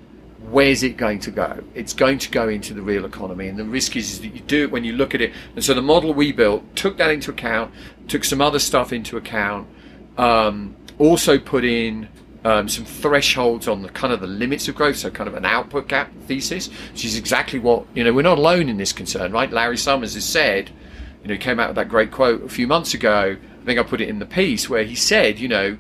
[0.50, 1.64] where's it going to go?
[1.76, 4.40] It's going to go into the real economy, and the risk is, is that you
[4.40, 5.34] do it when you look at it.
[5.56, 7.74] And so the model we built took that into account,
[8.08, 9.68] took some other stuff into account,
[10.18, 12.10] um, also put in
[12.44, 15.46] um, some thresholds on the kind of the limits of growth, so kind of an
[15.46, 18.14] output gap thesis, which is exactly what you know.
[18.14, 19.52] We're not alone in this concern, right?
[19.52, 20.72] Larry Summers has said,
[21.22, 23.38] you know, he came out with that great quote a few months ago.
[23.62, 25.78] I think I put it in the piece where he said, you know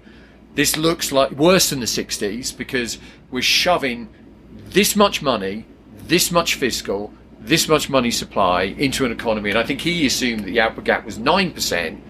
[0.57, 2.97] This looks like worse than the 60s because
[3.29, 4.09] we're shoving
[4.51, 9.51] this much money, this much fiscal, this much money supply into an economy.
[9.51, 12.01] And I think he assumed that the output gap was 9%.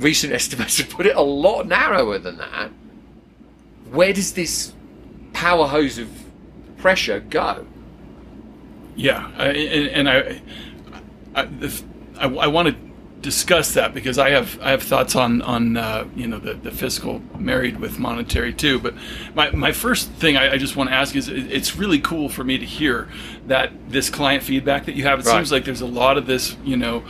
[0.00, 2.70] Recent estimates have put it a lot narrower than that.
[3.90, 4.72] Where does this
[5.32, 6.08] power hose of
[6.78, 7.66] pressure go?
[8.96, 10.42] Yeah, I, and, and I,
[11.34, 11.48] I,
[12.18, 12.76] I, I want to
[13.20, 16.70] discuss that because I have I have thoughts on on uh, you know the, the
[16.70, 18.78] fiscal married with monetary too.
[18.78, 18.94] But
[19.34, 22.44] my, my first thing I, I just want to ask is it's really cool for
[22.44, 23.08] me to hear
[23.46, 25.20] that this client feedback that you have.
[25.20, 25.36] It Right.
[25.36, 27.02] seems like there's a lot of this you know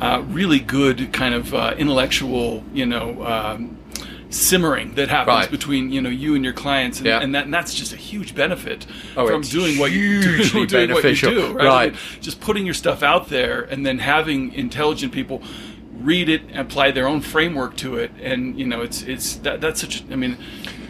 [0.00, 3.24] uh, really good kind of uh, intellectual you know.
[3.24, 3.74] Um,
[4.30, 5.50] simmering that happens Right.
[5.50, 7.20] between you know you and your clients and, Yeah.
[7.20, 10.92] and that and that's just a huge benefit Oh, from doing what you do, doing
[10.92, 11.82] what you do right, Right.
[11.82, 15.42] I mean, just putting your stuff out there and then having intelligent people
[15.98, 19.62] read it and apply their own framework to it and you know it's it's that
[19.62, 20.36] that's such a, i mean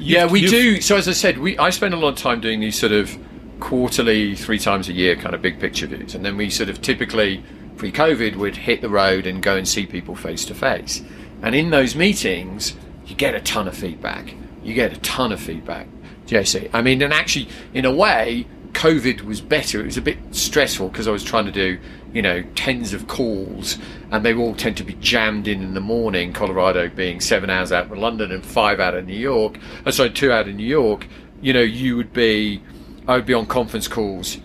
[0.00, 0.80] yeah, we do.
[0.80, 3.16] So as I said, we I spend a lot of time doing these sort of
[3.60, 6.80] quarterly, three times a year kind of big picture views, and then we sort of
[6.82, 7.42] typically
[7.78, 11.02] pre-COVID would hit the road and go and see people face to face,
[11.42, 12.74] and in those meetings
[13.06, 14.34] you get a ton of feedback.
[14.62, 15.86] You get a ton of feedback,
[16.26, 16.68] Jesse.
[16.74, 19.80] I mean, and actually, in a way, COVID was better.
[19.80, 21.78] It was a bit stressful because I was trying to do,
[22.12, 23.78] you know, tens of calls,
[24.10, 26.32] and they all tend to be jammed in in the morning.
[26.32, 29.58] Colorado being seven hours out of London and five out of New York.
[29.86, 31.06] Uh, sorry, two out of New York.
[31.40, 32.62] You know, you would be,
[33.06, 34.38] I would be on conference calls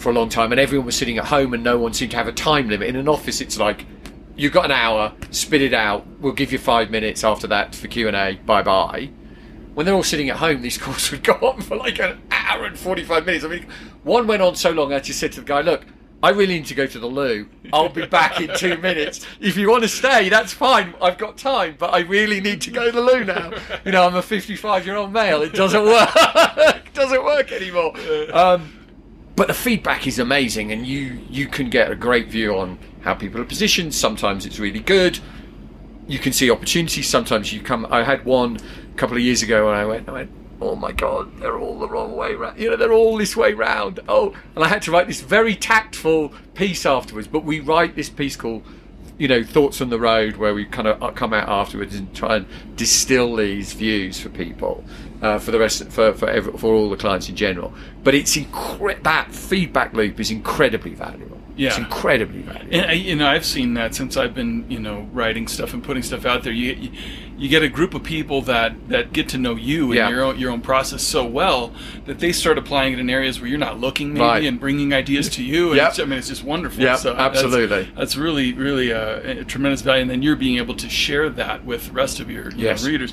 [0.00, 2.16] for a long time, and everyone was sitting at home, and no one seemed to
[2.16, 2.88] have a time limit.
[2.88, 3.86] In an office, it's like
[4.36, 6.06] you've got an hour, spit it out.
[6.20, 8.34] We'll give you five minutes after that for Q and A.
[8.44, 9.10] Bye bye
[9.74, 12.64] when they're all sitting at home, these calls would go on for like an hour
[12.64, 13.44] and 45 minutes.
[13.44, 13.66] I mean,
[14.02, 15.86] one went on so long, I just said to the guy, look,
[16.22, 17.48] I really need to go to the loo.
[17.72, 19.26] I'll be back in two minutes.
[19.40, 20.92] If you want to stay, that's fine.
[21.00, 23.52] I've got time, but I really need to go to the loo now.
[23.86, 25.40] You know, I'm a 55 year old male.
[25.40, 26.10] It doesn't work.
[26.14, 27.94] it doesn't work anymore.
[28.34, 28.79] Um,
[29.40, 33.14] but the feedback is amazing, and you you can get a great view on how
[33.14, 33.94] people are positioned.
[33.94, 35.18] Sometimes it's really good.
[36.06, 37.08] You can see opportunities.
[37.08, 37.86] Sometimes you come.
[37.88, 40.92] I had one a couple of years ago, and I went, I went, oh my
[40.92, 42.60] god, they're all the wrong way round.
[42.60, 44.00] You know, they're all this way round.
[44.10, 47.26] Oh, and I had to write this very tactful piece afterwards.
[47.26, 48.62] But we write this piece called
[49.16, 52.14] you know, thoughts on the road, where we kind of uh, come out afterwards and
[52.14, 54.82] try and distill these views for people,
[55.22, 57.72] uh, for the rest, for for, every, for all the clients in general.
[58.02, 61.38] But it's incre- that feedback loop is incredibly valuable.
[61.56, 61.68] Yeah.
[61.68, 62.74] it's incredibly valuable.
[62.74, 65.84] And I, you know, I've seen that since I've been, you know, writing stuff and
[65.84, 66.54] putting stuff out there.
[66.54, 66.90] You, you,
[67.36, 70.08] you get a group of people that, that get to know you and Yeah.
[70.08, 71.74] your own your own process so well
[72.06, 74.44] that they start applying it in areas where you're not looking, maybe, Right.
[74.44, 75.68] and bringing ideas to you.
[75.72, 75.98] And Yep.
[75.98, 76.82] I mean, it's just wonderful.
[76.82, 77.90] Yep, so absolutely.
[77.94, 80.00] That's, really, really uh, a tremendous value.
[80.02, 82.86] And then you're being able to share that with the rest of your you Yes.
[82.86, 83.12] readers.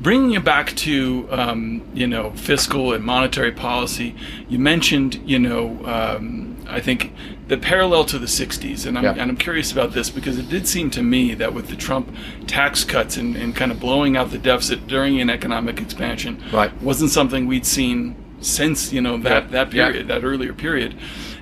[0.00, 4.14] Bringing it back to um, you know fiscal and monetary policy,
[4.48, 7.12] you mentioned you know um, I think
[7.48, 9.12] the parallel to the '60s, and I'm Yeah.
[9.18, 12.14] and I'm curious about this because it did seem to me that with the Trump
[12.46, 16.70] tax cuts and, and kind of blowing out the deficit during an economic expansion, Right.
[16.80, 19.50] wasn't something we'd seen since you know that Yeah.
[19.64, 19.86] that Yeah.
[19.88, 20.94] period, that earlier period,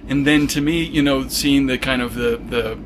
[0.08, 2.78] and then to me, you know, seeing the kind of the the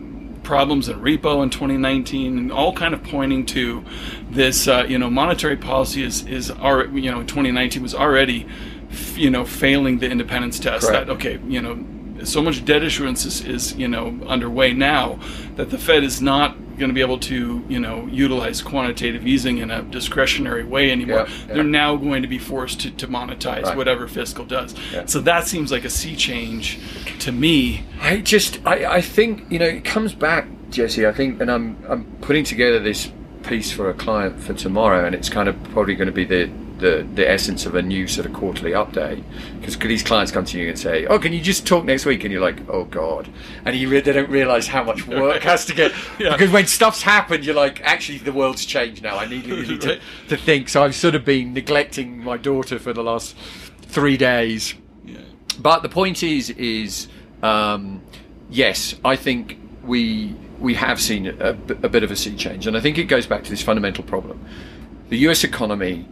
[0.50, 3.84] problems in repo in 2019 and all kind of pointing to
[4.30, 8.48] this uh, you know monetary policy is is already you know in 2019 was already
[8.90, 11.06] f- you know failing the independence test Correct.
[11.06, 11.74] that okay you know
[12.24, 15.18] so much debt issuance is, is you know underway now
[15.56, 19.58] that the Fed is not going to be able to you know utilize quantitative easing
[19.58, 21.26] in a discretionary way anymore.
[21.28, 21.54] Yeah, yeah.
[21.54, 23.76] They're now going to be forced to, to monetize Right.
[23.76, 24.74] whatever fiscal does.
[24.92, 25.04] Yeah.
[25.06, 26.78] So that seems like a sea change
[27.20, 27.84] to me.
[28.00, 31.06] I just, I, I think, you know, it comes back, Jesse.
[31.06, 35.14] I think, and I'm, I'm putting together this piece for a client for tomorrow, and
[35.14, 36.50] it's kind of probably going to be the,
[36.80, 39.22] the, the essence of a new sort of quarterly update.
[39.58, 42.24] Because these clients come to you and say, "Oh, can you just talk next week?"
[42.24, 43.28] And you're like, "Oh God,"
[43.64, 45.92] and you re- they don't realise how much work has to get.
[46.18, 46.32] Yeah.
[46.32, 49.16] Because when stuff's happened, you're like, "Actually, the world's changed now.
[49.16, 50.00] I need really to, Right.
[50.28, 53.36] to think." So I've sort of been neglecting my daughter for the last
[53.82, 54.74] three days.
[55.58, 57.08] But the point is, is
[57.42, 58.02] um,
[58.50, 62.80] yes, I think we we have seen a bit of a sea change, and I
[62.80, 64.44] think it goes back to this fundamental problem:
[65.08, 65.42] the U.S.
[65.44, 66.06] economy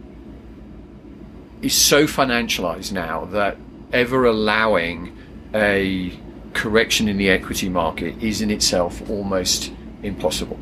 [1.61, 3.57] is so financialized now that
[3.91, 5.15] ever allowing
[5.53, 6.17] a
[6.53, 9.71] correction in the equity market is in itself almost
[10.03, 10.59] impossible.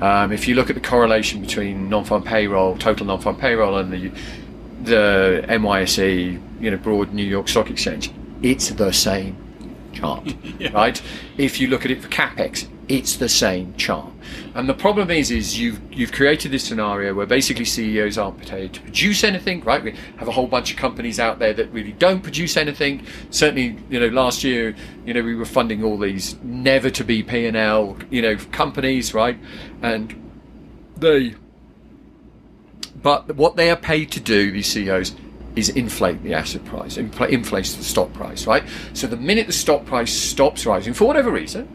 [0.00, 4.10] Um, if you look at the correlation between non-farm payroll, total non-farm payroll, and the
[4.82, 8.10] the NYSE, you know, broad New York Stock Exchange,
[8.42, 9.36] it's the same
[9.94, 10.34] chart,
[10.72, 11.00] right?
[11.38, 14.12] If you look at it for capex, it's the same chart.
[14.54, 18.72] And the problem is, is you've you've created this scenario where basically CEOs aren't paid
[18.74, 19.82] to produce anything, right?
[19.82, 23.06] We have a whole bunch of companies out there that really don't produce anything.
[23.30, 27.22] Certainly, you know, last year, you know, we were funding all these never to be
[27.22, 29.38] P and L, you know, companies, right?
[29.82, 30.30] And
[30.96, 31.34] they,
[33.02, 35.14] but what they are paid to do, these CEOs,
[35.56, 38.64] is inflate the asset price, infl- inflates the stock price, right?
[38.92, 41.68] So the minute the stock price stops rising for whatever reason,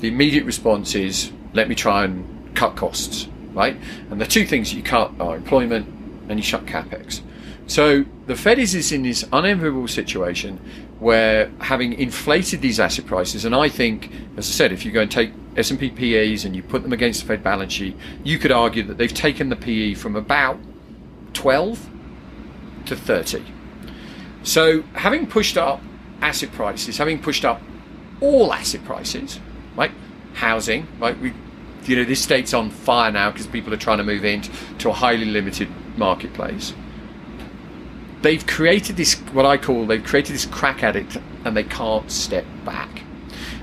[0.00, 3.76] the immediate response is let me try and cut costs, right?
[4.10, 5.86] And the two things you cut are employment
[6.28, 7.20] and you shut capex.
[7.66, 10.58] So the Fed is in this unenviable situation
[10.98, 15.02] where having inflated these asset prices, and I think, as I said, if you go
[15.02, 18.52] and take S&P PEs and you put them against the Fed balance sheet, you could
[18.52, 20.58] argue that they've taken the PE from about
[21.32, 21.88] 12
[22.86, 23.44] to 30.
[24.42, 25.80] So having pushed up
[26.20, 27.62] asset prices, having pushed up
[28.20, 29.38] all asset prices,
[29.76, 29.92] right?
[30.34, 31.18] Housing, right?
[31.18, 31.32] We,
[31.84, 34.92] you know, this state's on fire now because people are trying to move into a
[34.92, 36.74] highly limited marketplace.
[38.22, 42.44] They've created this, what I call, they've created this crack addict and they can't step
[42.64, 43.02] back.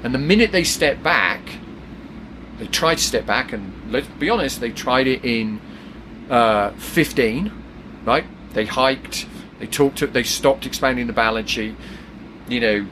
[0.03, 1.41] And the minute they step back,
[2.57, 5.61] they tried to step back, and let's be honest, they tried it in
[6.29, 7.51] uh, 15,
[8.03, 8.25] right?
[8.53, 9.27] They hiked,
[9.59, 11.75] they talked, to, they stopped expanding the balance sheet.
[12.47, 12.87] You know,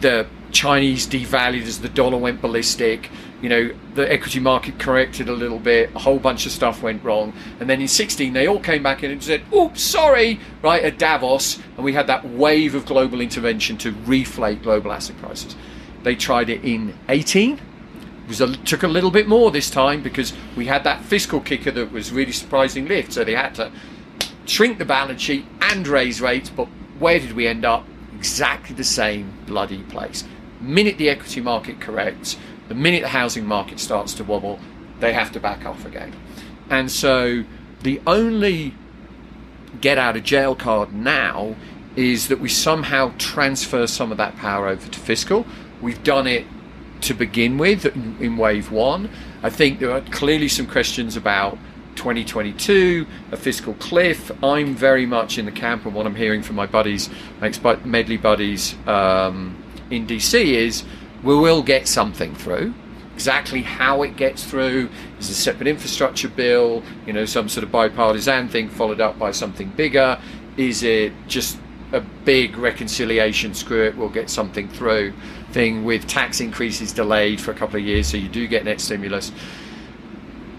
[0.00, 3.10] the Chinese devalued as the dollar went ballistic.
[3.42, 5.94] You know, the equity market corrected a little bit.
[5.94, 7.34] A whole bunch of stuff went wrong.
[7.60, 10.98] And then in 16, they all came back in and said, oops, sorry, right, at
[10.98, 11.58] Davos.
[11.76, 15.54] And we had that wave of global intervention to reflate global asset prices.
[16.04, 17.60] They tried it in 18.
[18.30, 21.70] It a, took a little bit more this time because we had that fiscal kicker
[21.70, 23.12] that was really surprising lift.
[23.12, 23.70] So they had to
[24.46, 26.48] shrink the balance sheet and raise rates.
[26.48, 27.84] But where did we end up?
[28.14, 30.24] Exactly the same bloody place
[30.66, 32.36] minute the equity market corrects,
[32.68, 34.58] the minute the housing market starts to wobble,
[35.00, 36.14] they have to back off again.
[36.70, 37.44] And so
[37.82, 38.74] the only
[39.80, 41.54] get out of jail card now
[41.96, 45.46] is that we somehow transfer some of that power over to fiscal.
[45.80, 46.46] We've done it
[47.02, 49.10] to begin with in wave one.
[49.42, 51.58] I think there are clearly some questions about
[51.96, 54.30] 2022, a fiscal cliff.
[54.42, 57.08] I'm very much in the camp of what I'm hearing from my buddies,
[57.40, 59.56] my Medley buddies, um,
[59.90, 60.84] in DC is
[61.22, 62.74] we will get something through.
[63.14, 67.72] Exactly how it gets through is a separate infrastructure bill, you know, some sort of
[67.72, 70.20] bipartisan thing followed up by something bigger.
[70.56, 71.58] Is it just
[71.92, 75.14] a big reconciliation screw it, we'll get something through
[75.52, 78.80] thing with tax increases delayed for a couple of years, so you do get net
[78.80, 79.32] stimulus.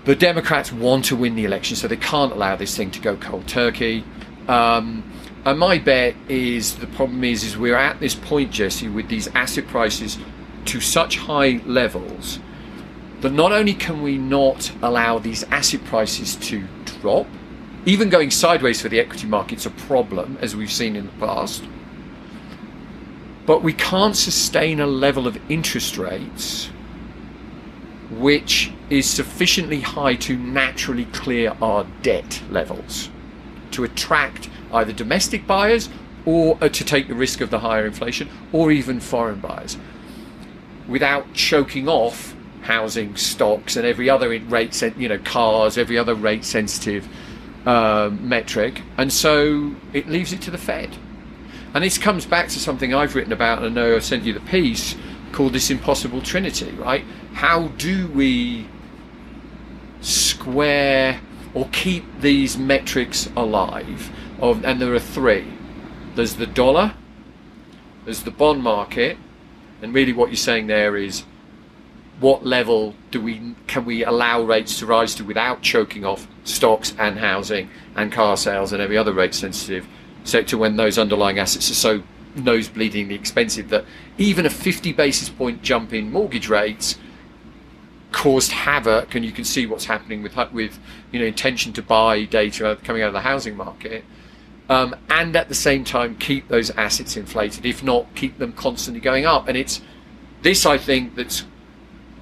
[0.05, 3.17] The Democrats want to win the election, so they can't allow this thing to go
[3.17, 4.05] cold turkey.
[4.47, 5.03] Um,
[5.47, 9.29] and my bet is the problem is is we're at this point, Jesse, with these
[9.29, 10.17] asset prices
[10.65, 12.39] to such high levels
[13.21, 17.27] that not only can we not allow these asset prices to drop,
[17.85, 21.63] even going sideways for the equity market's a problem, as we've seen in the past.
[23.45, 26.69] But we can't sustain a level of interest rates
[28.11, 33.09] which is sufficiently high to naturally clear our debt levels,
[33.71, 35.89] to attract either domestic buyers
[36.25, 39.77] or uh, to take the risk of the higher inflation, or even foreign buyers,
[40.87, 46.43] without choking off housing stocks and every other rate, you know, cars, every other rate
[46.43, 47.07] sensitive
[47.65, 50.97] uh, metric, and so it leaves it to the Fed.
[51.73, 54.33] And this comes back to something I've written about, and I know I've sent you
[54.33, 54.95] the piece
[55.31, 57.05] called this impossible trinity, right?
[57.33, 58.67] How do we
[60.01, 61.19] square
[61.53, 64.09] or keep these metrics alive?
[64.39, 65.53] Of, and there are three.
[66.15, 66.93] There's the dollar,
[68.05, 69.17] there's the bond market,
[69.81, 71.23] and really what you're saying there is
[72.19, 76.95] what level do we can we allow rates to rise to without choking off stocks
[76.97, 79.87] and housing and car sales and every other rate sensitive
[80.23, 82.03] sector when those underlying assets are so
[82.35, 83.85] nosebleedingly expensive that
[84.17, 86.97] even a 50 basis point jump in mortgage rates
[88.11, 90.79] caused havoc and you can see what's happening with with
[91.11, 94.03] you know intention to buy data coming out of the housing market
[94.69, 98.99] um, and at the same time keep those assets inflated, if not keep them constantly
[99.01, 99.47] going up.
[99.47, 99.81] And it's
[100.41, 101.43] this, I think, that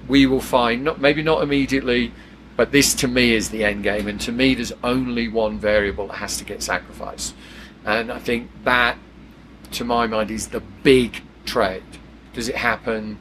[0.08, 2.12] we will find, not maybe not immediately,
[2.56, 4.08] but this to me is the end game.
[4.08, 7.34] And to me, there's only one variable that has to get sacrificed.
[7.84, 8.96] And I think that,
[9.72, 11.82] to my mind, is the big trade.
[12.32, 13.18] Does it happen?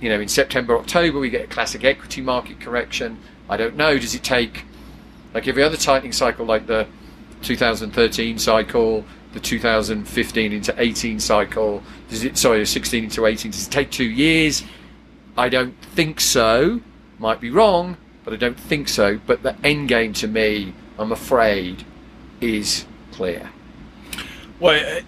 [0.00, 3.18] You know, in September, October, we get a classic equity market correction.
[3.48, 3.98] I don't know.
[3.98, 4.64] Does it take,
[5.34, 6.86] like every other tightening cycle, like the
[7.42, 11.82] 2013 cycle, the 2015 into 18 cycle.
[12.08, 13.50] Does it sorry, 16 into 18?
[13.50, 14.64] Does it take two years?
[15.36, 16.80] I don't think so.
[17.18, 19.20] Might be wrong, but I don't think so.
[19.26, 21.84] But the end game to me, I'm afraid,
[22.40, 23.50] is clear.
[24.58, 25.02] Well,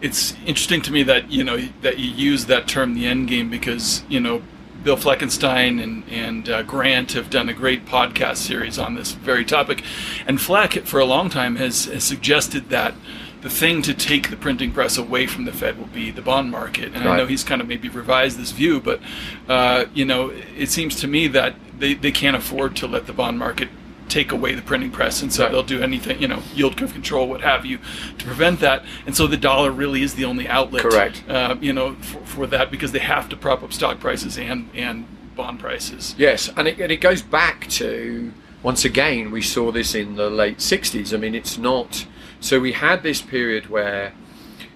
[0.00, 3.50] it's interesting to me that you know that you use that term, the end game,
[3.50, 4.42] because you know
[4.82, 9.44] Bill Fleckenstein and and uh, Grant have done a great podcast series on this very
[9.44, 9.82] topic,
[10.26, 12.94] and Fleck for a long time has, has suggested that
[13.42, 16.50] the thing to take the printing press away from the Fed will be the bond
[16.50, 19.00] market, and I know he's kind of maybe revised this view, but
[19.48, 23.12] uh, you know it seems to me that they, they can't afford to let the
[23.12, 23.68] bond market
[24.10, 25.52] take away the printing press, and so Right.
[25.52, 27.78] they'll do anything, you know, yield curve control, what have you,
[28.18, 28.84] to prevent that.
[29.06, 31.22] And so the dollar really is the only outlet, Correct.
[31.28, 34.68] Uh, you know, for, for that because they have to prop up stock prices and
[34.74, 35.06] and
[35.36, 36.14] bond prices.
[36.18, 38.32] Yes, and it, and it goes back to
[38.62, 41.14] once again we saw this in the late '60s.
[41.14, 42.06] I mean, it's not.
[42.40, 44.12] So we had this period where,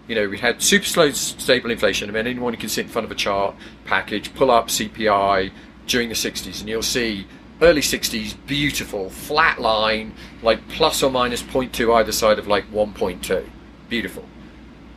[0.07, 2.09] you know, we had super slow stable inflation.
[2.09, 3.55] I mean, anyone who can sit in front of a chart
[3.85, 5.51] package, pull up CPI
[5.87, 7.27] during the '60s, and you'll see
[7.61, 13.49] early '60s beautiful flat line, like plus or minus 0.2 either side of like 1.2,
[13.89, 14.25] beautiful.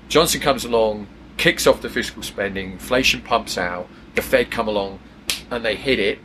[0.09, 4.99] Johnson comes along, kicks off the fiscal spending, inflation pumps out, the Fed come along,
[5.51, 6.19] and they hit it.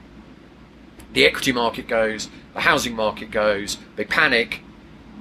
[1.13, 4.61] The equity market goes, the housing market goes, they panic,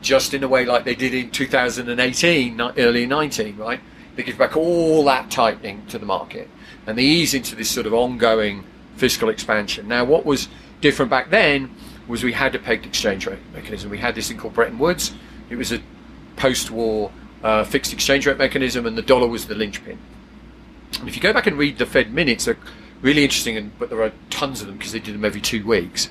[0.01, 3.79] just in a way like they did in 2018, early 19, right?
[4.15, 6.49] They give back all that tightening to the market,
[6.87, 8.63] and they ease into this sort of ongoing
[8.95, 9.87] fiscal expansion.
[9.87, 10.47] Now, what was
[10.81, 11.73] different back then
[12.07, 13.89] was we had a pegged exchange rate mechanism.
[13.89, 15.13] We had this thing called Bretton Woods.
[15.49, 15.79] It was a
[16.35, 17.11] post-war
[17.43, 19.97] uh, fixed exchange rate mechanism, and the dollar was the linchpin.
[20.99, 22.57] And if you go back and read the Fed minutes, they're
[23.01, 25.65] really interesting, and, but there are tons of them because they do them every two
[25.65, 26.09] weeks.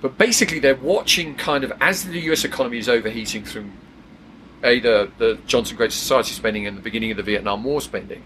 [0.00, 3.70] But basically, they're watching kind of as the US economy is overheating through
[4.62, 8.22] a the, the Johnson Great Society spending and the beginning of the Vietnam War spending.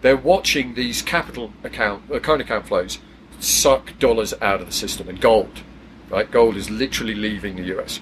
[0.00, 2.98] They're watching these capital account, uh, current account flows
[3.42, 5.62] suck dollars out of the system and gold,
[6.08, 6.30] right?
[6.30, 8.00] Gold is literally leaving the US,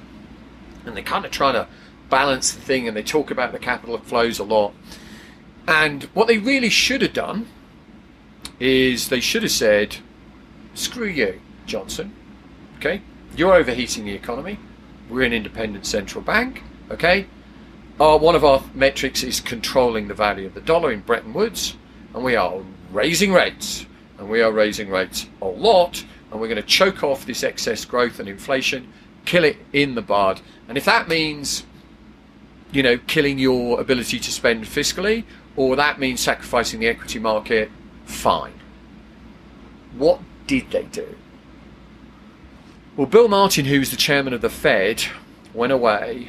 [0.84, 1.66] and they're kind of trying to
[2.11, 2.86] balance the thing.
[2.86, 4.74] And they talk about the capital flows a lot.
[5.66, 7.47] And what they really should have done
[8.59, 9.97] is they should have said,
[10.74, 12.14] screw you, Johnson.
[12.76, 13.03] Okay?
[13.36, 14.59] You're overheating the economy.
[15.09, 16.62] We're an independent central bank.
[16.91, 17.26] Okay?
[18.01, 21.76] Our, one of our metrics is controlling the value of the dollar in Bretton Woods,
[22.14, 22.61] and we are
[22.91, 23.86] raising rates.
[24.21, 27.85] And we are raising rates a lot, and we're going to choke off this excess
[27.85, 28.93] growth and inflation,
[29.25, 30.41] kill it in the bud.
[30.68, 31.64] And if that means
[32.73, 35.25] you know, killing your ability to spend fiscally,
[35.57, 37.71] or that means sacrificing the equity market,
[38.05, 38.55] fine.
[39.97, 41.16] What did they do?
[42.97, 45.05] Well, Bill Martin, who's the chairman of the Fed,
[45.55, 46.29] went away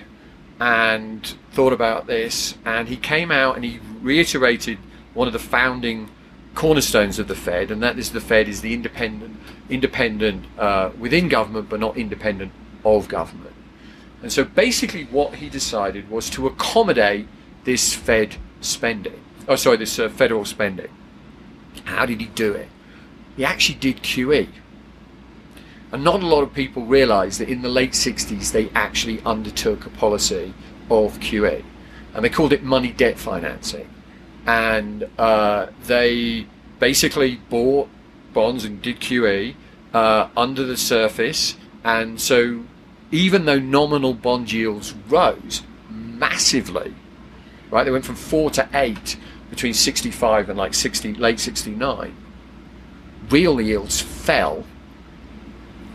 [0.60, 4.78] and thought about this, and he came out and he reiterated
[5.14, 6.10] one of the founding
[6.56, 9.38] cornerstones of the Fed, and that is the Fed is the independent,
[9.70, 12.52] independent uh, within government, but not independent
[12.84, 13.56] of government.
[14.22, 17.28] And so basically, what he decided was to accommodate
[17.64, 19.24] this Fed spending.
[19.47, 20.89] Oh, sorry, this uh, federal spending.
[21.86, 22.70] How did he do it?
[23.36, 24.49] He actually did QE.
[25.91, 29.86] And not a lot of people realize that in the late 60s they actually undertook
[29.86, 30.54] a policy
[30.89, 31.64] of QE.
[32.14, 33.89] And they called it money debt financing.
[34.46, 36.48] And uh, they
[36.80, 37.89] basically bought
[38.34, 39.56] bonds and did QE
[39.94, 41.56] uh, under the surface.
[41.84, 42.64] And so
[43.12, 46.96] even though nominal bond yields rose massively,
[47.70, 49.18] right, they went from four to eight
[49.50, 52.16] between 65 and like 60, late 69,
[53.30, 54.64] real yields fell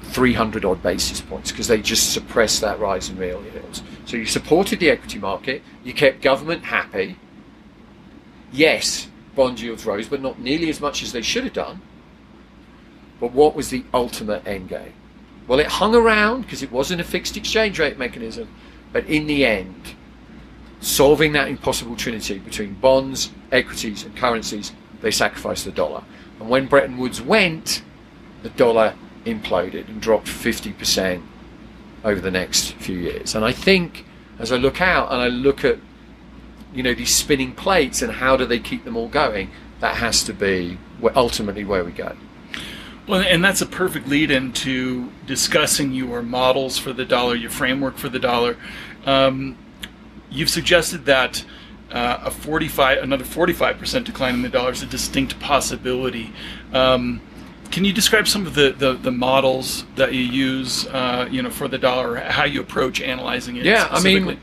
[0.03, 3.83] 300 odd basis points because they just suppressed that rise in real yields.
[4.05, 7.17] So you supported the equity market, you kept government happy.
[8.57, 11.83] Yes, bond yields rose, but not nearly as much as they should have done.
[13.21, 14.95] But what was the ultimate end game?
[15.47, 18.49] Well, it hung around because it wasn't a fixed exchange rate mechanism,
[18.95, 19.95] but in the end,
[20.81, 26.03] solving that impossible trinity between bonds, equities, and currencies, they sacrificed the dollar.
[26.41, 27.83] And when Bretton Woods went,
[28.43, 28.95] the dollar
[29.27, 31.23] imploded and dropped 50%
[32.05, 33.35] over the next few years.
[33.35, 34.07] And I think
[34.39, 35.79] as I look out and I look at
[36.77, 39.51] you know these spinning plates and how do they keep them all going,
[39.81, 40.79] that has to be
[41.15, 42.15] ultimately where we go.
[43.07, 47.97] Well, and that's a perfect lead into discussing your models for the dollar, your framework
[47.97, 48.57] for the dollar.
[49.05, 49.57] Um,
[50.29, 51.45] you've suggested that
[51.93, 56.33] uh, a 45, another 45% decline in the dollar is a distinct possibility.
[56.73, 57.21] Um,
[57.71, 61.51] can you describe some of the, the, the models that you use, uh, you know,
[61.51, 63.65] for the dollar, how you approach analyzing it?
[63.65, 64.39] Yeah, I mean?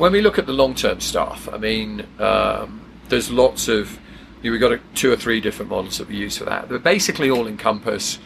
[0.00, 2.80] When we look at the long-term stuff, I mean, um,
[3.10, 3.98] there's lots of
[4.42, 6.70] we've got a, two or three different models that we use for that.
[6.70, 8.18] They basically all encompass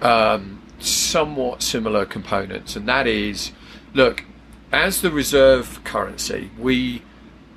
[0.00, 3.50] um, somewhat similar components, and that is,
[3.94, 4.24] look,
[4.70, 7.02] as the reserve currency, we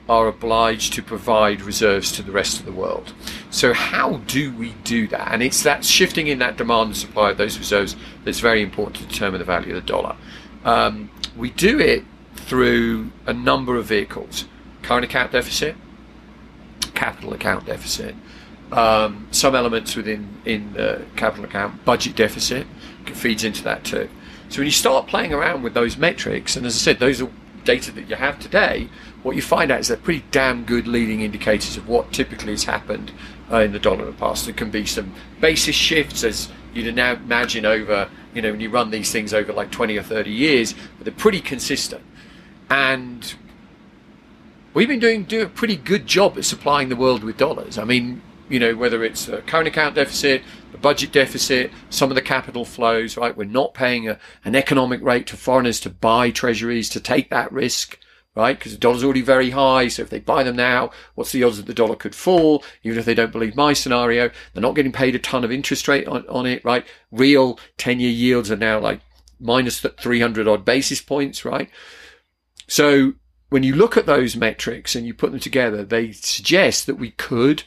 [0.10, 3.14] are obliged to provide reserves to the rest of the world.
[3.52, 5.32] So how do we do that?
[5.32, 8.98] And it's that shifting in that demand and supply of those reserves that's very important
[8.98, 10.16] to determine the value of the dollar.
[10.64, 12.04] Um, we do it
[12.46, 14.46] through a number of vehicles:
[14.82, 15.76] current account deficit,
[16.94, 18.16] capital account deficit,
[18.72, 22.68] um, some elements within in the capital account budget deficit
[23.16, 24.10] feeds into that too.
[24.50, 27.30] So when you start playing around with those metrics, and as I said, those are
[27.64, 28.90] data that you have today,
[29.24, 32.66] what you find out is they're pretty damn good leading indicators of what typically has
[32.66, 33.12] happened
[33.52, 34.46] uh, in the dollar in the past.
[34.46, 38.70] There can be some basis shifts as you'd now imagine over, you know, when you
[38.70, 42.04] run these things over like 20 or 30 years, but they're pretty consistent.
[42.70, 43.36] And
[44.74, 47.78] we've been doing do a pretty good job at supplying the world with dollars.
[47.78, 52.16] I mean, you know, whether it's a current account deficit, the budget deficit, some of
[52.16, 53.36] the capital flows, right?
[53.36, 57.52] We're not paying a, an economic rate to foreigners to buy treasuries to take that
[57.52, 57.98] risk,
[58.36, 58.58] right?
[58.58, 59.88] Because the dollar's already very high.
[59.88, 62.64] So if they buy them now, what's the odds that the dollar could fall?
[62.84, 65.88] Even if they don't believe my scenario, they're not getting paid a ton of interest
[65.88, 66.86] rate on, on it, right?
[67.12, 69.02] Real 10 year yields are now like
[69.40, 71.70] minus 300 odd basis points, right?
[72.68, 73.14] So
[73.50, 77.12] when you look at those metrics and you put them together, they suggest that we
[77.12, 77.64] could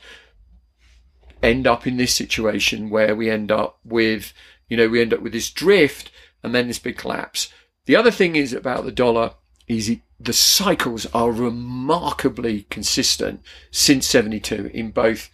[1.42, 4.32] end up in this situation where we end up with,
[4.68, 6.10] you know, we end up with this drift
[6.42, 7.52] and then this big collapse.
[7.86, 9.34] The other thing is about the dollar
[9.66, 13.40] is it, the cycles are remarkably consistent
[13.70, 15.30] since 72 in both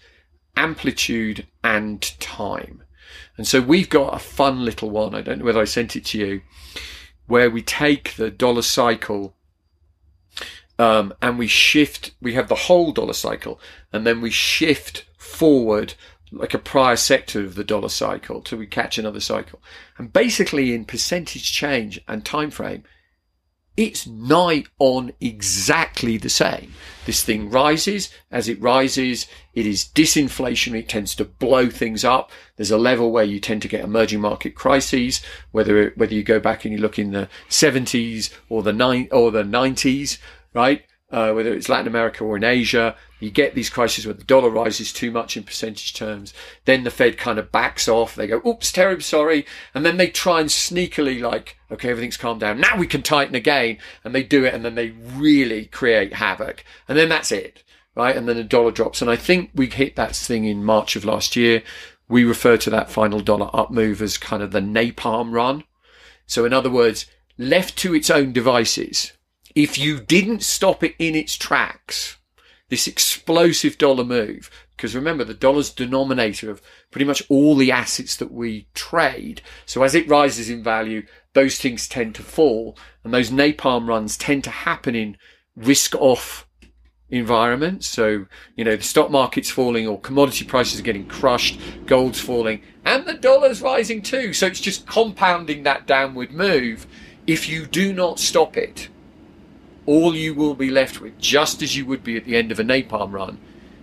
[0.57, 2.83] amplitude and time.
[3.37, 5.15] And so we've got a fun little one.
[5.15, 6.43] I don't know whether I sent it to you
[7.27, 9.35] where we take the dollar cycle
[10.79, 13.61] um, and we shift, we have the whole dollar cycle
[13.93, 15.95] and then we shift forward
[16.33, 19.62] like a prior sector of the dollar cycle till we catch another cycle.
[19.99, 22.85] And basically in percentage change and time frame,
[23.77, 26.75] it's nigh on exactly the same.
[27.07, 28.09] This thing rises.
[28.31, 30.81] As it rises, it is disinflationary.
[30.81, 32.31] It tends to blow things up.
[32.57, 36.39] There's a level where you tend to get emerging market crises, whether, whether you go
[36.39, 40.18] back and you look in the 70s or the nine, or the 90s,
[40.55, 40.84] right?
[41.11, 44.50] Uh, whether it's Latin America or in Asia, you get these crises where the dollar
[44.50, 46.34] rises too much in percentage terms.
[46.64, 48.14] Then the Fed kind of backs off.
[48.14, 49.46] They go, oops, terrible, sorry.
[49.74, 52.61] And then they try and sneakily like, okay, everything's calmed down.
[52.61, 53.78] Now we can tighten again.
[54.02, 54.55] And they do it.
[54.55, 56.64] And then they really create havoc.
[56.88, 57.62] And then that's it.
[57.94, 58.16] Right.
[58.16, 59.00] And then the dollar drops.
[59.00, 61.62] And I think we hit that thing in March of last year.
[62.09, 65.64] We refer to that final dollar up move as kind of the napalm run.
[66.26, 67.07] So in other words,
[67.38, 69.12] left to its own devices,
[69.55, 72.18] if you didn't stop it in its tracks,
[72.70, 78.16] this explosive dollar move, because remember the dollar's denominator of pretty much all the assets
[78.16, 79.42] that we trade.
[79.66, 84.16] So as it rises in value, those things tend to fall and those napalm runs
[84.16, 85.16] tend to happen in
[85.55, 86.48] risk off
[87.11, 87.86] environments.
[87.86, 88.26] So,
[88.57, 93.07] you know, the stock market's falling or commodity prices are getting crushed, gold's falling and
[93.07, 94.32] the dollar's rising too.
[94.32, 96.88] So it's just compounding that downward move
[97.28, 98.88] if you do not stop it
[99.87, 102.59] all you will be left with, just as you would be at the end of
[102.59, 103.39] a napalm run,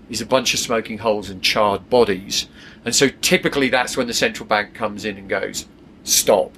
[0.10, 2.48] is a bunch of smoking holes and charred bodies.
[2.84, 5.68] And so typically that's when the central bank comes in and goes,
[6.04, 6.52] stop.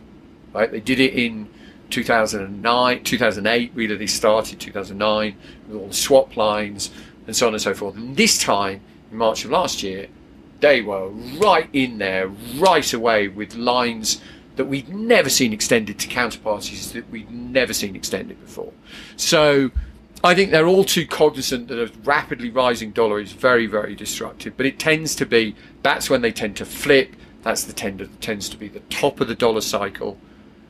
[0.54, 0.72] Right?
[0.72, 1.50] They did it in
[1.90, 5.36] 2009, 2008, really they started 2009
[5.68, 6.90] with all the swap lines
[7.28, 7.96] and so on and so forth.
[7.96, 8.82] And this time,
[9.12, 10.08] in March of last year,
[10.60, 14.22] they were right in there, right away with lines
[14.56, 18.72] that we'd never seen extended to counterparties that we'd never seen extended before.
[19.16, 19.72] So
[20.24, 24.56] I think they're all too cognizant that a rapidly rising dollar is very, very destructive,
[24.56, 27.16] but it tends to be, that's when they tend to flip.
[27.42, 30.18] That's the tend tends to be the top of the dollar cycle.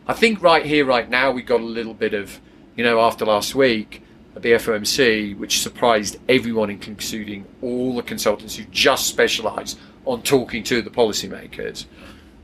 [0.08, 2.40] I think right here, right now, we got a little bit of,
[2.76, 4.02] you know, after last week,
[4.36, 9.76] at the FOMC, which surprised everyone, including all the consultants who just specialise
[10.06, 11.86] on talking to the policymakers.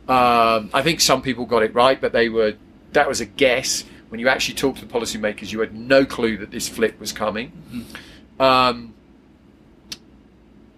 [0.09, 2.55] Um, I think some people got it right, but they were
[2.93, 3.85] that was a guess.
[4.09, 7.11] When you actually talk to the policymakers, you had no clue that this flip was
[7.11, 7.51] coming.
[7.71, 8.41] Mm-hmm.
[8.41, 8.93] Um,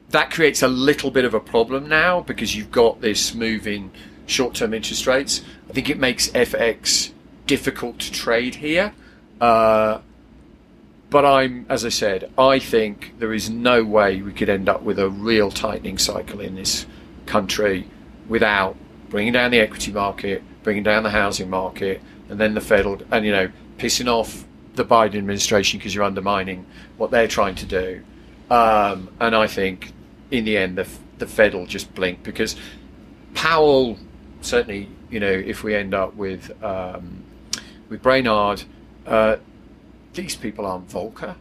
[0.10, 3.92] that creates a little bit of a problem now because you've got this move in
[4.26, 5.42] short-term interest rates.
[5.70, 7.12] I think it makes FX
[7.48, 8.94] difficult to trade here.
[9.40, 10.02] Uh,
[11.10, 14.82] but I'm, as I said, I think there is no way we could end up
[14.82, 16.86] with a real tightening cycle in this
[17.26, 17.88] country
[18.28, 18.78] without
[19.12, 23.24] bringing down the equity market, bringing down the housing market, and then the federal, and
[23.26, 26.66] you know, pissing off the Biden administration because you're undermining
[26.97, 28.03] what they're trying to do.
[28.49, 29.91] Um, and I think
[30.32, 30.88] in the end, the
[31.20, 32.55] the Fed will just blink because
[33.36, 33.97] Powell
[34.41, 37.24] certainly, you know, if we end up with um,
[37.89, 38.64] with Brainard,
[39.05, 39.38] uh,
[40.14, 41.36] these people aren't Volcker.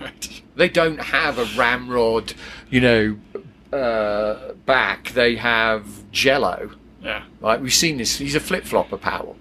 [0.00, 0.42] Right.
[0.56, 2.32] They don't have a ramrod,
[2.70, 5.10] you know, uh, back.
[5.10, 6.70] They have Jello.
[7.02, 7.24] Yeah.
[7.40, 8.18] Right, we've seen this.
[8.18, 9.36] He's a flip flopper, Powell.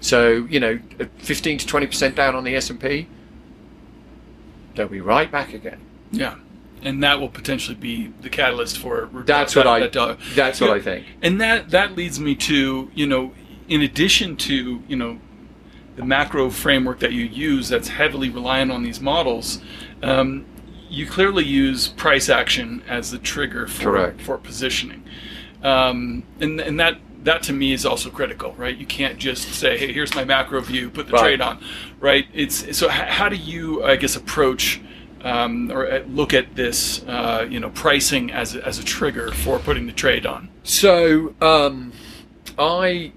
[0.00, 0.78] So you know,
[1.18, 3.08] fifteen to twenty percent down on the S and P.
[4.74, 5.80] They'll be right back again.
[6.10, 6.36] Yeah.
[6.82, 9.86] And that will potentially be the catalyst for That's that- what I.
[9.88, 10.18] that.
[10.36, 10.70] That's what.
[10.70, 11.06] I think.
[11.22, 13.32] And that that leads me to you know,
[13.68, 15.18] in addition to you know,
[15.96, 19.60] the macro framework that you use that's heavily reliant on these models,
[20.04, 20.46] um,
[20.88, 24.20] you clearly use price action as the trigger for Correct.
[24.22, 25.02] for positioning,
[25.62, 26.98] um, and and that.
[27.24, 28.74] That to me is also critical, right?
[28.76, 31.22] You can't just say, "Hey, here's my macro view, put the Right.
[31.22, 31.58] trade on,"
[31.98, 32.26] right?
[32.32, 32.86] It's so.
[32.86, 34.80] h- How do you, I guess, approach
[35.24, 39.32] um, or uh, look at this, uh, you know, pricing as a, as a trigger
[39.32, 40.48] for putting the trade on?
[40.62, 41.92] So um,
[42.56, 43.12] I,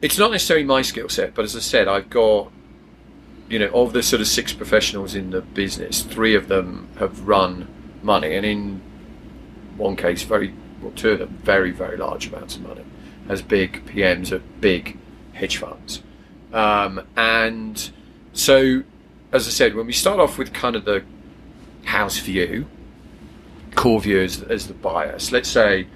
[0.00, 2.52] it's not necessarily my skill set, but as I said, I've got,
[3.48, 7.26] you know, of the sort of six professionals in the business, three of them have
[7.26, 7.66] run
[8.02, 8.80] money, and in
[9.76, 12.84] one case, very, well, two of them, very, very large amounts of money,
[13.28, 14.98] as big PMs at big
[15.32, 16.02] hedge funds,
[16.52, 17.90] um, and
[18.32, 18.82] so,
[19.32, 21.04] as I said, when we start off with kind of the
[21.84, 22.66] house view,
[23.74, 25.32] core view as, as the bias.
[25.32, 25.86] Let's say,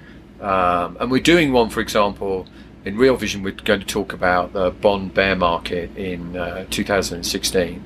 [0.41, 2.47] um, and we're doing one, for example,
[2.83, 7.83] in Real Vision, we're going to talk about the bond bear market in uh, 2016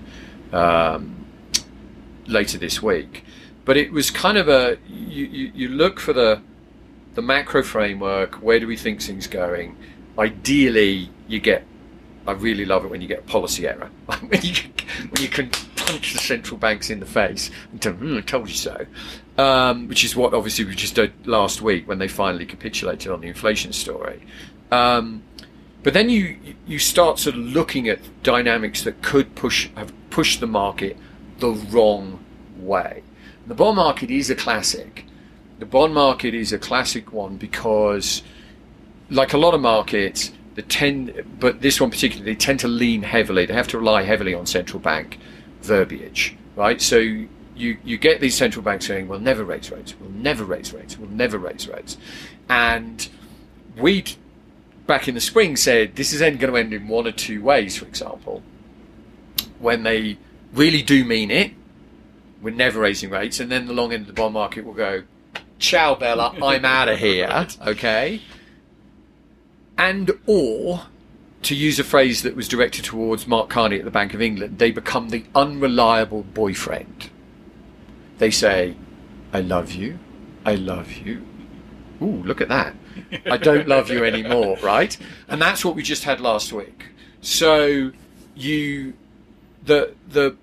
[0.51, 1.25] um,
[2.27, 3.23] later this week.
[3.65, 6.41] But it was kind of a you, you, you look for the
[7.19, 8.35] the macro framework.
[8.35, 9.75] Where do we think things going?
[10.17, 11.65] Ideally, you get.
[12.25, 13.89] I really love it when you get a policy error.
[14.21, 14.53] when you
[15.09, 18.47] when you can punch the central banks in the face and tell "Mm, I told
[18.47, 18.85] you so.
[19.37, 23.19] Um, which is what obviously we just did last week when they finally capitulated on
[23.19, 24.21] the inflation story.
[24.71, 25.23] Um,
[25.83, 30.39] but then you you start sort of looking at dynamics that could push have pushed
[30.39, 30.95] the market
[31.39, 32.23] the wrong
[32.57, 33.03] way.
[33.45, 35.03] The bond market is a classic.
[35.59, 38.23] The bond market is a classic one because,
[39.09, 43.03] like a lot of markets, the tend, but this one particularly, they tend to lean
[43.03, 43.45] heavily.
[43.45, 45.19] They have to rely heavily on central bank
[45.61, 46.81] verbiage, right?
[46.81, 49.93] So you you get these central banks saying, "We'll never raise rates.
[49.99, 50.97] We'll never raise rates.
[50.97, 51.97] We'll never raise rates,"
[52.47, 53.07] and
[53.77, 54.05] we
[54.87, 57.77] back in the spring said this is going to end in one or two ways.
[57.77, 58.43] For example,
[59.59, 60.17] when they
[60.53, 61.51] really do mean it,
[62.41, 65.03] we're never raising rates, and then the long end of the bond market will go,
[65.59, 68.21] "Ciao, Bella, I'm out of here." Okay,
[69.77, 70.83] and or
[71.41, 74.59] to use a phrase that was directed towards Mark Carney at the Bank of England,
[74.59, 77.09] they become the unreliable boyfriend.
[78.17, 78.75] They say,
[79.31, 79.99] "I love you,
[80.45, 81.25] I love you."
[82.01, 82.75] Ooh, look at that.
[83.25, 84.95] I don't love you anymore, right?
[85.27, 86.85] And that's what we just had last week.
[87.21, 87.91] So
[88.35, 88.93] you
[89.63, 90.37] the the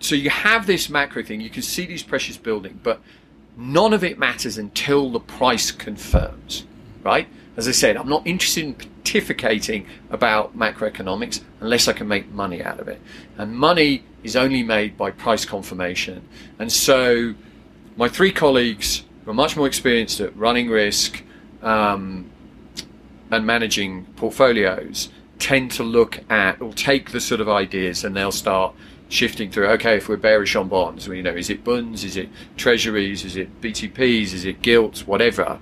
[0.00, 3.00] so you have this macro thing, you can see these pressures building, but
[3.56, 6.64] none of it matters until the price confirms,
[7.02, 7.28] right?
[7.56, 12.62] As I said, I'm not interested in pontificating about macroeconomics unless I can make money
[12.62, 13.00] out of it.
[13.38, 16.26] And money is only made by price confirmation.
[16.58, 17.34] And so
[17.96, 21.22] my three colleagues who are much more experienced at running risk
[21.62, 22.30] um,
[23.30, 28.32] and managing portfolios tend to look at or take the sort of ideas and they'll
[28.32, 28.74] start
[29.08, 32.28] shifting through okay if we're bearish on bonds you know is it bunds is it
[32.56, 35.58] treasuries is it btps is it gilts whatever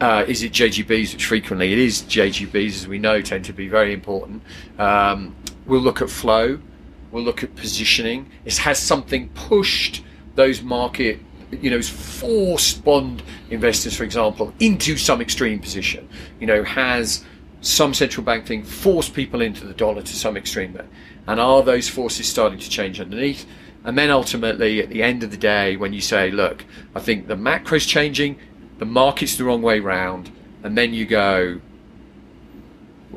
[0.00, 3.68] uh, is it JGBs, which frequently it is JGBs, as we know, tend to be
[3.68, 4.42] very important.
[4.78, 5.34] Um,
[5.66, 6.58] we'll look at flow,
[7.10, 8.30] we'll look at positioning.
[8.44, 10.04] It has something pushed
[10.36, 11.18] those market,
[11.50, 16.08] you know, forced bond investors, for example, into some extreme position.
[16.38, 17.24] You know, has
[17.60, 20.88] some central bank thing forced people into the dollar to some extreme there?
[21.26, 23.46] And are those forces starting to change underneath?
[23.84, 27.26] And then ultimately, at the end of the day, when you say, look, I think
[27.26, 28.38] the macro's changing,
[28.78, 30.30] the market's the wrong way round,
[30.62, 31.60] and then you go,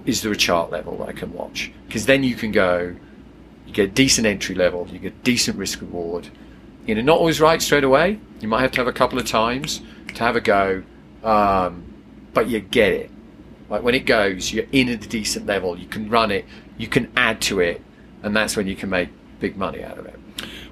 [0.05, 1.71] is there a chart level that I can watch?
[1.87, 2.95] Because then you can go,
[3.65, 6.29] you get decent entry level, you get decent risk reward.
[6.85, 8.19] You know, not always right straight away.
[8.39, 9.81] You might have to have a couple of times
[10.15, 10.83] to have a go,
[11.23, 11.93] um,
[12.33, 13.11] but you get it.
[13.71, 15.77] Like when it goes, you're in at a decent level.
[15.79, 16.45] You can run it,
[16.77, 17.81] you can add to it,
[18.21, 19.09] and that's when you can make
[19.39, 20.19] big money out of it.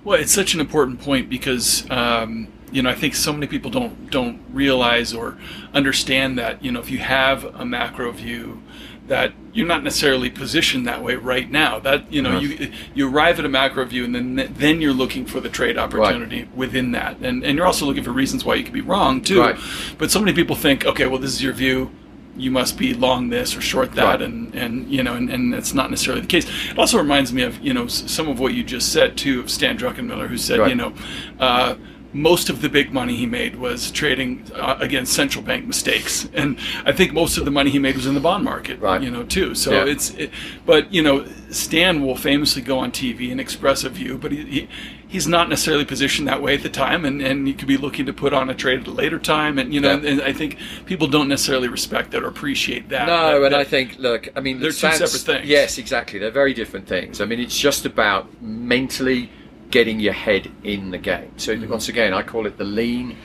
[0.04, 3.72] Well, it's such an important point because um, you know I think so many people
[3.72, 5.38] don't don't realize or
[5.74, 8.62] understand that you know if you have a macro view
[9.08, 11.80] that you're not necessarily positioned that way right now.
[11.80, 12.40] That you know, No.
[12.40, 15.78] you you arrive at a macro view, and then then you're looking for the trade
[15.78, 19.22] opportunity within that, and and you're also looking for reasons why you could be wrong
[19.22, 19.40] too.
[19.40, 19.58] Right.
[19.98, 21.92] But so many people think, okay, well, this is your view.
[22.40, 24.22] You must be long this or short that, Right.
[24.22, 26.48] and and you know, and, and that's not necessarily the case.
[26.72, 29.50] It also reminds me of you know some of what you just said too of
[29.52, 30.70] Stan Druckenmiller, who said Right.
[30.70, 30.94] you know.
[31.40, 31.76] Uh,
[32.12, 36.58] most of the big money he made was trading uh, against central bank mistakes, and
[36.84, 39.00] I think most of the money he made was in the bond market, Right.
[39.00, 39.54] you know, too.
[39.54, 39.86] So Yeah.
[39.86, 40.32] it's, it,
[40.66, 44.44] but you know, Stan will famously go on TV and express a view, but he,
[44.44, 44.68] he
[45.10, 48.06] he's not necessarily positioned that way at the time, and and he could be looking
[48.06, 50.10] to put on a trade at a later time, and you know, Yeah.
[50.12, 53.08] and, I think people don't necessarily respect that or appreciate that.
[53.08, 55.48] No, That- and that- I think, look, I mean, They're two separate things.
[55.50, 56.20] Yes, exactly.
[56.20, 57.20] They're very different things.
[57.20, 59.30] I mean, it's just about mentally
[59.72, 61.32] getting your head in the game.
[61.38, 61.70] So Mm-hmm.
[61.70, 63.16] once again, I call it the lean.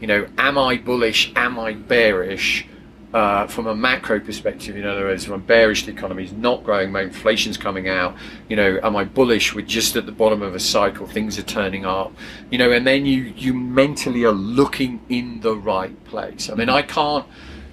[0.00, 1.30] You know, am I bullish?
[1.36, 2.66] Am I bearish?
[3.12, 6.90] Uh, from a macro perspective, in other words, from bearish, the economy is not growing,
[6.90, 8.16] my inflation's coming out.
[8.48, 9.54] You know, am I bullish?
[9.54, 12.14] We're just at the bottom of a cycle, things are turning up.
[12.50, 16.48] You know, and then you you mentally are looking in the right place.
[16.48, 17.26] I mean, I can't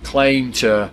[0.03, 0.91] claim to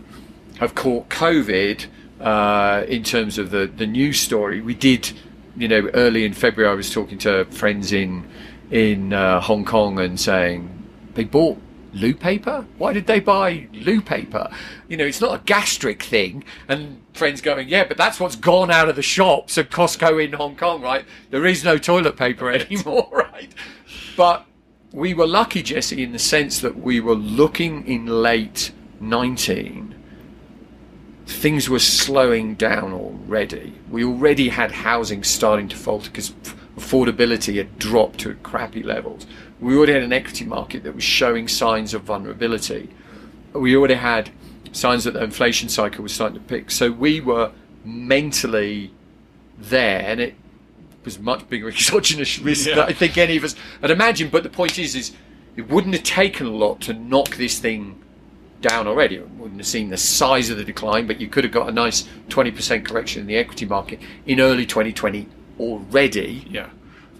[0.59, 1.87] have caught COVID
[2.21, 4.61] uh, in terms of the, the news story.
[4.61, 5.13] We did,
[5.57, 8.29] you know, early in February, I was talking to friends in
[8.71, 10.71] in uh, Hong Kong and saying
[11.15, 11.59] they bought
[11.97, 12.67] loo paper.
[12.79, 14.51] Why did they buy loo paper?
[14.89, 16.45] You know, it's not a gastric thing.
[16.69, 20.35] And friends going, yeah, but that's what's gone out of the shops at Costco in
[20.35, 21.05] Hong Kong, right?
[21.31, 23.53] There is no toilet paper anymore, right?
[24.17, 24.47] But
[24.93, 29.95] we were lucky, Jesse, in the sense that we were looking in late 19
[31.27, 33.75] things were slowing down already.
[33.91, 36.31] We already had housing starting to falter because
[36.77, 39.27] affordability had dropped to crappy levels.
[39.61, 42.91] We already had an equity market that was showing signs of vulnerability.
[43.53, 44.31] We already had
[44.73, 46.71] signs that the inflation cycle was starting to pick.
[46.71, 47.53] So we were
[47.85, 48.93] mentally
[49.59, 50.35] there, and it
[51.05, 52.75] was much bigger exogenous risk Yeah.
[52.77, 54.31] than I think any of us had imagined.
[54.31, 55.13] But the point is, is
[55.57, 58.03] it wouldn't have taken a lot to knock this thing
[58.61, 59.19] down already.
[59.19, 61.73] We wouldn't have seen the size of the decline, but you could have got a
[61.73, 65.29] nice 20% correction in the equity market in early 2020
[65.59, 66.47] already.
[66.51, 66.69] yeah.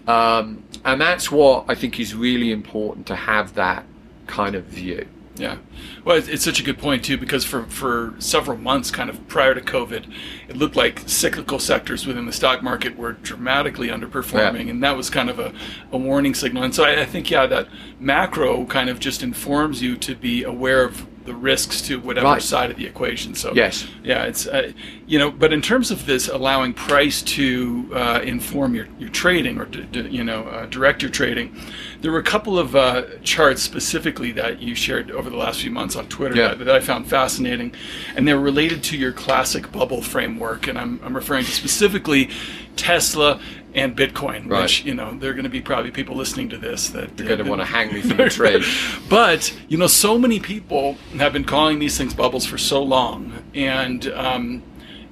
[0.07, 3.85] Um, and that's what I think is really important to have that
[4.25, 5.05] kind of view.
[5.35, 5.57] Yeah.
[6.03, 9.27] Well, it's, it's such a good point, too, because for, for several months, kind of
[9.27, 10.11] prior to COVID,
[10.47, 14.65] it looked like cyclical sectors within the stock market were dramatically underperforming.
[14.65, 14.71] Yeah.
[14.71, 15.53] And that was kind of a,
[15.91, 16.63] a warning signal.
[16.63, 17.67] And so I, I think, yeah, that
[17.99, 22.41] macro kind of just informs you to be aware of the risks to whatever Right.
[22.41, 23.35] side of the equation.
[23.35, 23.85] So, Yes.
[24.03, 24.71] yeah, it's, uh,
[25.05, 29.59] you know, but in terms of this allowing price to uh, inform your, your trading
[29.59, 31.53] or, to, to, you know, uh, direct your trading,
[32.01, 35.69] there were a couple of uh, charts specifically that you shared over the last few
[35.71, 36.55] months on Twitter Yeah.
[36.55, 37.73] that, that I found fascinating,
[38.15, 40.67] and they're related to your classic bubble framework.
[40.67, 42.29] And I'm, I'm referring to specifically
[42.77, 43.39] Tesla
[43.77, 44.63] and Bitcoin, Right.
[44.63, 47.27] which, you know, there are going to be probably people listening to this that They're
[47.27, 48.63] going to want to hang me from the tree.
[49.09, 53.31] but you know, so many people have been calling these things bubbles for so long,
[53.53, 54.63] and um,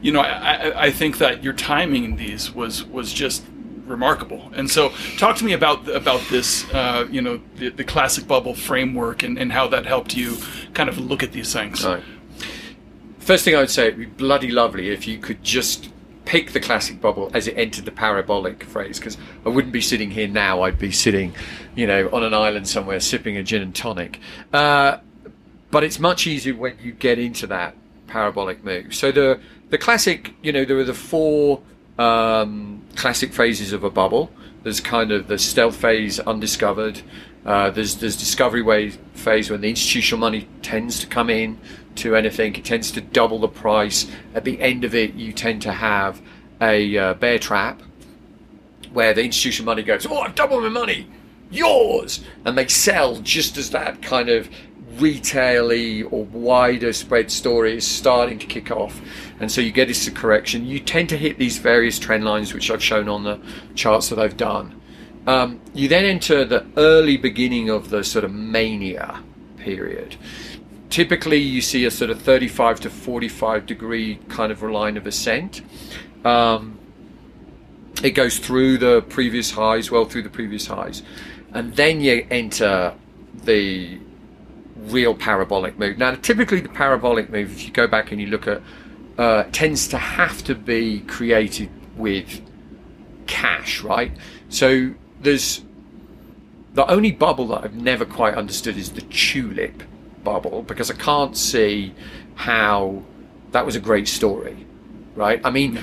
[0.01, 3.43] you know, I, I, I think that your timing in these was was just
[3.85, 4.51] remarkable.
[4.55, 8.55] And so, talk to me about about this, uh, you know, the, the classic bubble
[8.55, 10.37] framework and, and how that helped you
[10.73, 11.85] kind of look at these things.
[11.85, 12.01] Right.
[13.19, 15.89] First thing I would say, it'd be bloody lovely if you could just
[16.25, 20.11] pick the classic bubble as it entered the parabolic phrase, because I wouldn't be sitting
[20.11, 20.63] here now.
[20.63, 21.33] I'd be sitting,
[21.75, 24.19] you know, on an island somewhere sipping a gin and tonic.
[24.51, 24.97] Uh,
[25.71, 27.75] but it's much easier when you get into that
[28.07, 28.93] parabolic move.
[28.93, 31.61] So the the classic, you know, there are the four
[31.97, 34.31] um, classic phases of a bubble.
[34.63, 37.01] There's kind of the stealth phase, undiscovered.
[37.45, 41.59] Uh, there's there's discovery phase when the institutional money tends to come in
[41.95, 42.55] to anything.
[42.55, 44.07] It tends to double the price.
[44.33, 46.21] At the end of it, you tend to have
[46.61, 47.81] a uh, bear trap
[48.93, 51.07] where the institutional money goes, "Oh, I've doubled my money,
[51.51, 54.49] yours," and they sell just as that kind of
[54.97, 59.01] retail-y or wider spread story is starting to kick off,
[59.39, 60.65] and so you get this correction.
[60.65, 63.39] You tend to hit these various trend lines, which I've shown on the
[63.75, 64.81] charts that I've done.
[65.27, 69.23] Um, you then enter the early beginning of the sort of mania
[69.57, 70.15] period.
[70.89, 75.61] Typically, you see a sort of 35 to 45 degree kind of line of ascent.
[76.23, 76.77] Um,
[78.03, 81.01] it goes through the previous highs, well through the previous highs,
[81.53, 82.93] and then you enter
[83.43, 83.99] the
[84.75, 85.97] real parabolic move.
[85.97, 88.61] Now, typically, the parabolic move, if you go back and you look at,
[89.17, 92.41] uh, tends to have to be created with
[93.27, 94.11] cash, right?
[94.49, 94.93] So
[95.25, 95.61] there's
[96.73, 99.83] the only bubble that I've never quite understood is the tulip
[100.23, 101.93] bubble because I can't see
[102.35, 103.03] how
[103.51, 104.65] that was a great story,
[105.15, 105.39] right?
[105.43, 105.77] I mean,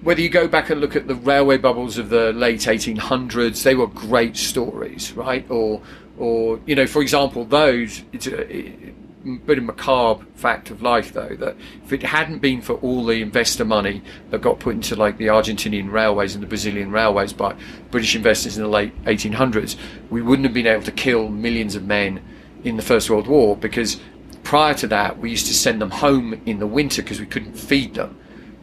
[0.00, 3.74] whether you go back and look at the railway bubbles of the late 1800s, they
[3.74, 5.48] were great stories, right?
[5.50, 5.82] Or,
[6.18, 8.02] or you know, for example, those.
[8.12, 8.92] It, uh,
[9.22, 13.22] bit of macabre fact of life, though, that if it hadn't been for all the
[13.22, 17.54] investor money that got put into like the Argentinian railways and the Brazilian railways by
[17.90, 19.76] British investors in the late 1800s,
[20.10, 22.22] we wouldn't have been able to kill millions of men
[22.64, 24.00] in the First World War because
[24.42, 27.54] prior to that, we used to send them home in the winter because we couldn't
[27.54, 28.18] feed them.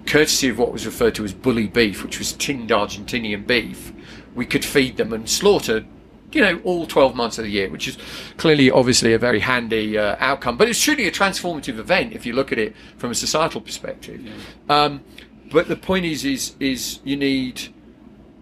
[0.06, 3.94] Courtesy of what was referred to as bully beef, which was tinned Argentinian beef,
[4.36, 5.86] we could feed them and slaughter
[6.32, 7.98] you know, all 12 months of the year, which is
[8.38, 10.58] clearly, obviously, a very handy uh, outcome.
[10.58, 14.22] But it's truly a transformative event if you look at it from a societal perspective.
[14.22, 14.34] Yeah.
[14.84, 15.04] Um,
[15.52, 17.74] but the point is, is, is you need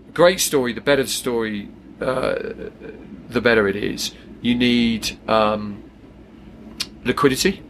[0.10, 0.74] a great story.
[0.74, 1.70] The better the story,
[2.02, 2.36] uh,
[3.30, 4.14] the better it is.
[4.42, 5.90] You need um,
[7.04, 7.64] liquidity,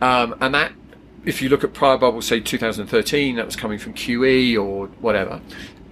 [0.00, 0.72] um, and that.
[1.24, 5.40] If you look at prior bubbles, say 2013, that was coming from QE or whatever.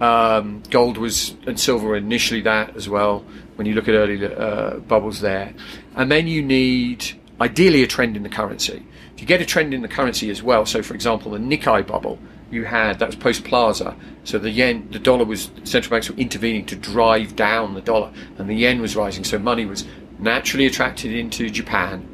[0.01, 3.23] Um, gold was and silver initially that as well.
[3.55, 5.53] When you look at early uh, bubbles there,
[5.95, 7.05] and then you need
[7.39, 8.83] ideally a trend in the currency.
[9.13, 11.85] If you get a trend in the currency as well, so for example, the Nikkei
[11.85, 12.17] bubble
[12.49, 16.17] you had that was post Plaza, so the yen, the dollar was central banks were
[16.17, 19.85] intervening to drive down the dollar, and the yen was rising, so money was
[20.17, 22.07] naturally attracted into Japan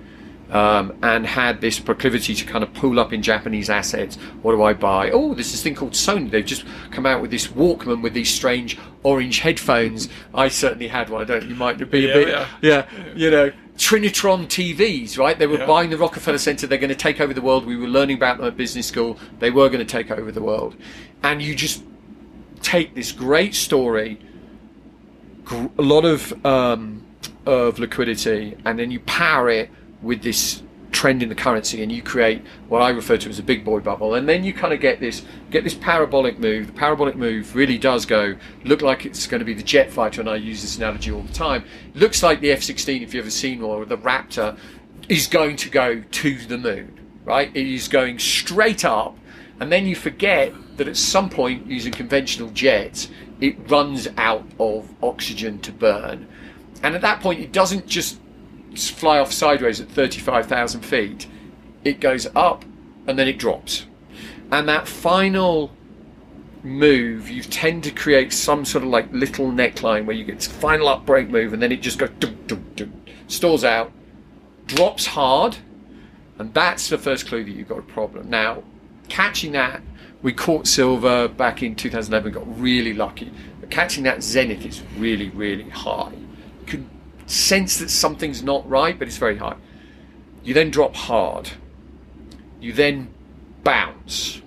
[0.52, 4.16] um, and had this proclivity to kind of pull up in Japanese assets.
[4.42, 5.12] What do I buy?
[5.12, 6.30] Oh, there's this thing called Sony.
[6.30, 10.10] They've just come out with this Walkman with these strange orange headphones.
[10.34, 11.22] I certainly had one.
[11.22, 11.48] I don't.
[11.48, 12.28] You might be yeah, a bit.
[12.30, 12.48] Yeah.
[12.62, 12.86] yeah,
[13.16, 13.52] you know.
[13.78, 15.38] Trinitron TVs, right?
[15.38, 15.68] They were Yeah.
[15.68, 16.66] buying the Rockefeller Center.
[16.66, 17.66] They're going to take over the world.
[17.68, 19.20] We were learning about them at business school.
[19.38, 20.76] They were going to take over the world.
[21.22, 21.84] And you just
[22.64, 24.20] take this great story,
[25.44, 27.04] gr- a lot of um,
[27.46, 29.70] of liquidity, and then you power it
[30.02, 33.44] with this trend in the currency, and you create what I refer to as a
[33.44, 36.68] big boy bubble, and then you kind of get this get this parabolic move.
[36.68, 40.22] The parabolic move really does go look like it's going to be the jet fighter,
[40.22, 41.66] and I use this analogy all the time.
[41.94, 44.58] looks like the F-16 if you've ever seen one, or the Raptor
[45.10, 47.50] is going to go to the moon, right?
[47.54, 49.18] It is going straight up,
[49.60, 54.94] and then you forget that at some point, using conventional jets, it runs out of
[55.04, 56.28] oxygen to burn.
[56.84, 58.20] And at that point, it doesn't just
[58.78, 61.28] fly off sideways at 35,000 feet,
[61.84, 62.66] it goes up
[63.06, 63.86] and then it drops.
[64.52, 65.72] And that final
[66.64, 70.48] move, you tend to create some sort of like little neckline where you get this
[70.48, 72.94] final up break move and then it just goes dum, dum, dum,
[73.28, 73.92] stalls out,
[74.66, 75.58] drops hard,
[76.40, 78.30] and that's the first clue that you've got a problem.
[78.30, 78.64] Now,
[79.10, 79.82] catching that,
[80.22, 83.32] we caught silver back in 2011, got really lucky.
[83.60, 86.14] But catching that zenith is really, really high.
[87.28, 89.58] Sense that something's not right, but it's very high.
[90.44, 91.52] You then drop hard.
[92.60, 93.14] You then
[93.64, 94.42] bounce.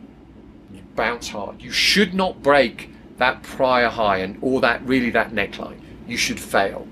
[0.73, 1.63] You bounce hard.
[1.63, 5.79] You should not break that prior high and or that really that neckline.
[6.09, 6.89] You should fail.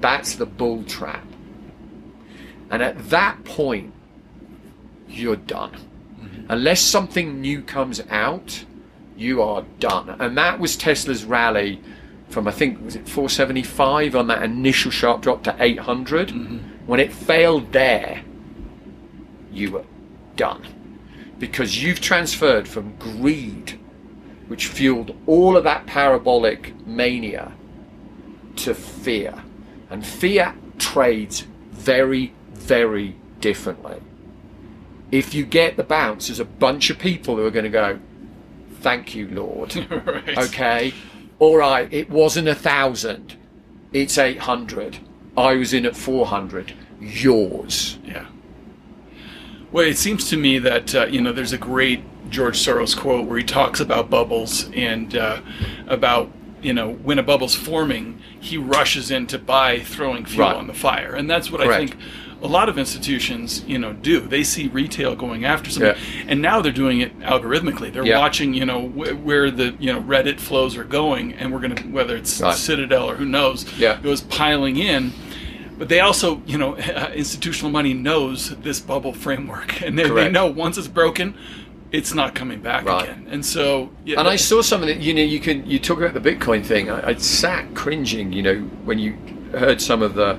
[0.00, 1.26] That's the bull trap.
[2.70, 3.92] And at that point,
[5.08, 5.72] you're done.
[5.72, 6.46] Mm-hmm.
[6.50, 8.64] Unless something new comes out,
[9.16, 10.10] you are done.
[10.20, 11.82] And that was Tesla's rally
[12.30, 16.28] from I think was it 475 on that initial sharp drop to 800.
[16.28, 16.58] Mm-hmm.
[16.86, 18.22] When it failed there,
[19.52, 19.84] you were
[20.36, 20.66] done
[21.38, 23.78] because you've transferred from greed,
[24.46, 27.52] which fueled all of that parabolic mania,
[28.56, 29.42] to fear,
[29.88, 34.00] and fear trades very, very differently.
[35.10, 37.98] If you get the bounce, there's a bunch of people who are going to go,
[38.80, 40.38] "Thank you, Lord." right.
[40.38, 40.92] Okay.
[41.40, 41.92] All right.
[41.92, 43.36] It wasn't a thousand.
[43.92, 44.98] It's 800.
[45.36, 46.74] I was in at 400.
[47.00, 47.98] Yours.
[48.04, 48.26] Yeah.
[49.72, 53.26] Well, it seems to me that uh, you know there's a great George Soros quote
[53.26, 55.40] where he talks about bubbles and uh,
[55.88, 56.30] about
[56.60, 60.56] you know when a bubble's forming, he rushes in to buy throwing fuel Right.
[60.56, 61.96] on the fire, and that's what I think
[62.42, 64.20] a lot of institutions you know do.
[64.20, 66.24] They see retail going after something, Yeah.
[66.28, 67.92] and now they're doing it algorithmically.
[67.92, 68.18] They're Yeah.
[68.18, 71.80] watching you know wh- where the you know Reddit flows are going, and we're gonna
[71.90, 72.54] whether it's Right.
[72.54, 74.00] Citadel or who knows, Yeah.
[74.00, 75.12] was piling in.
[75.78, 80.30] But they also, you know, uh, institutional money knows this bubble framework, and they, they
[80.30, 81.34] know once it's broken,
[81.90, 83.04] it's not coming back Right.
[83.04, 83.26] again.
[83.30, 84.98] And so, yeah, And I saw some of it.
[84.98, 86.90] You know, you can you talk about the Bitcoin thing.
[86.90, 88.30] I, I sat cringing.
[88.32, 89.14] You know, when you
[89.52, 90.38] heard some of the,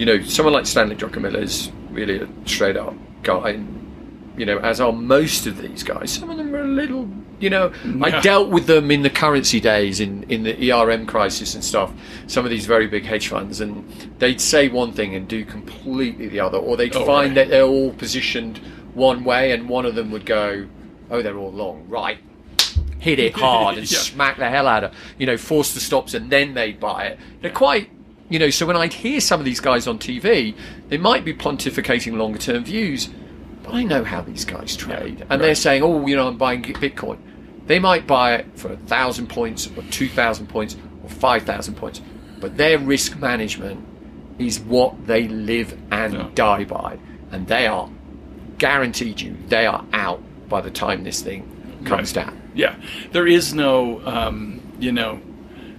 [0.00, 3.50] you know, someone like Stanley Druckenmiller is really a straight up guy.
[3.50, 6.10] And, you know, as are most of these guys.
[6.10, 7.06] Some of them are a little.
[7.38, 8.04] You know, Yeah.
[8.06, 11.90] I dealt with them in the currency days, in in the ERM crisis and stuff.
[12.26, 13.84] Some of these very big hedge funds, and
[14.18, 17.34] they'd say one thing and do completely the other, or they'd Oh, find right.
[17.36, 18.58] that they're all positioned
[18.94, 20.66] one way, and one of them would go,
[21.10, 22.18] "Oh, they're all long, right."
[22.98, 23.98] Hit it hard and Yeah.
[23.98, 27.18] smack the hell out of, you know, force the stops, and then they buy it.
[27.42, 27.88] They're quite,
[28.30, 28.48] you know.
[28.50, 30.54] So when I'd hear some of these guys on TV,
[30.88, 33.10] they might be pontificating longer term views,
[33.62, 36.62] but I know how these guys trade, and they're saying, "Oh, you know, I'm buying
[36.62, 37.18] Bitcoin."
[37.66, 41.74] They might buy it for a thousand points, or two thousand points, or five thousand
[41.74, 42.00] points,
[42.40, 43.86] but their risk management
[44.38, 46.28] is what they live and Yeah.
[46.34, 46.98] die by,
[47.30, 47.90] and they are
[48.58, 51.44] guaranteed you they are out by the time this thing
[51.84, 52.26] comes Right.
[52.26, 52.40] down.
[52.54, 52.74] Yeah,
[53.12, 55.20] there is no, um, you know,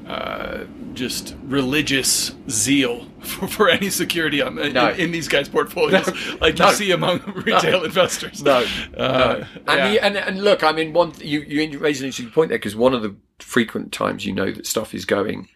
[0.07, 0.59] uh,
[0.95, 4.89] just religious zeal for, for any security on, in, No.
[4.91, 6.37] in these guys' portfolios, No.
[6.41, 8.41] like you see among retail investors.
[8.43, 8.65] No,
[8.97, 9.91] Uh, and, yeah.
[9.91, 12.75] the, and and look, I mean, one you you raise an interesting point there because
[12.75, 15.47] one of the frequent times you know that stuff is going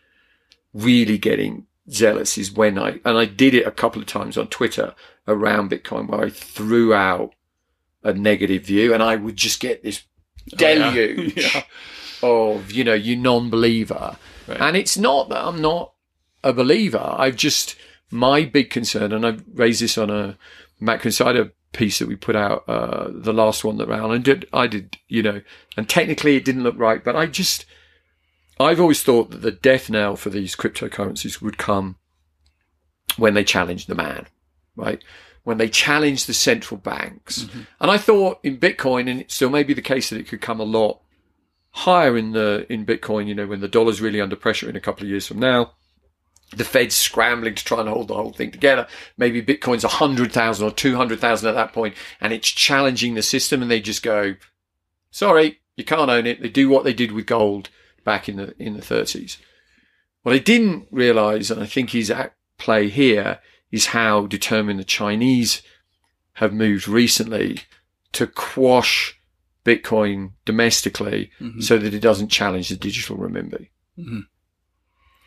[0.73, 4.47] really getting zealous is when I and I did it a couple of times on
[4.47, 4.95] Twitter
[5.27, 7.33] around Bitcoin where I threw out
[8.03, 10.03] a negative view and I would just get this
[10.47, 11.63] deluge Oh, Yeah.
[12.23, 14.17] of you know you non-believer
[14.47, 14.61] Right.
[14.61, 15.91] and it's not that i'm not
[16.45, 17.01] a believer.
[17.17, 17.75] I've just
[18.11, 20.37] my big concern and I've raised this on a
[20.79, 24.47] macro insider piece that we put out uh the last one that ran and did
[24.53, 25.41] i did you know
[25.75, 27.65] and technically it didn't look right but i just
[28.61, 31.97] i've always thought that the death knell for these cryptocurrencies would come
[33.17, 34.27] when they challenge the man
[34.77, 35.03] right?
[35.43, 37.47] When they challenge the central banks.
[37.79, 40.41] And i thought in bitcoin and it still may be the case that it could
[40.41, 41.01] come a lot
[41.75, 44.81] higher in the in Bitcoin, you know, when the dollar's really under pressure in a
[44.81, 45.73] couple of years from now.
[46.55, 48.87] The Fed's scrambling to try and hold the whole thing together.
[49.17, 53.15] Maybe Bitcoin's a hundred thousand or two hundred thousand at that point, and it's challenging
[53.15, 54.35] the system, and they just go,
[55.11, 57.69] "Sorry, you can't own it." They do what they did with gold
[58.05, 59.37] back in the in the thirties.
[60.21, 63.39] What I didn't realise, and I think is at play here,
[63.71, 65.61] is how determined the Chinese
[66.35, 67.63] have moved recently
[68.13, 69.14] to quash
[69.65, 71.61] Bitcoin domestically Mhm.
[71.63, 73.69] so that it doesn't challenge the digital renminbi.
[73.99, 74.27] Mhm.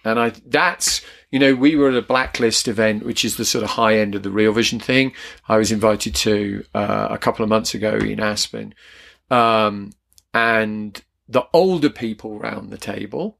[0.05, 3.65] And I, that's, you know, we were at a blacklist event, which is the sort
[3.65, 5.13] of high end of the Real Vision thing.
[5.49, 8.75] I was invited to uh, a couple of months ago in Aspen.
[9.31, 9.93] Um,
[10.33, 13.39] and the older people around the table,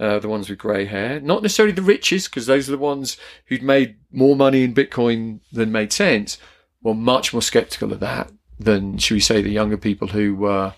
[0.00, 3.18] uh, the ones with grey hair, not necessarily the richest, because those are the ones
[3.46, 6.38] who'd made more money in Bitcoin than made sense,
[6.82, 10.74] were much more skeptical of that than, should we say, the younger people who were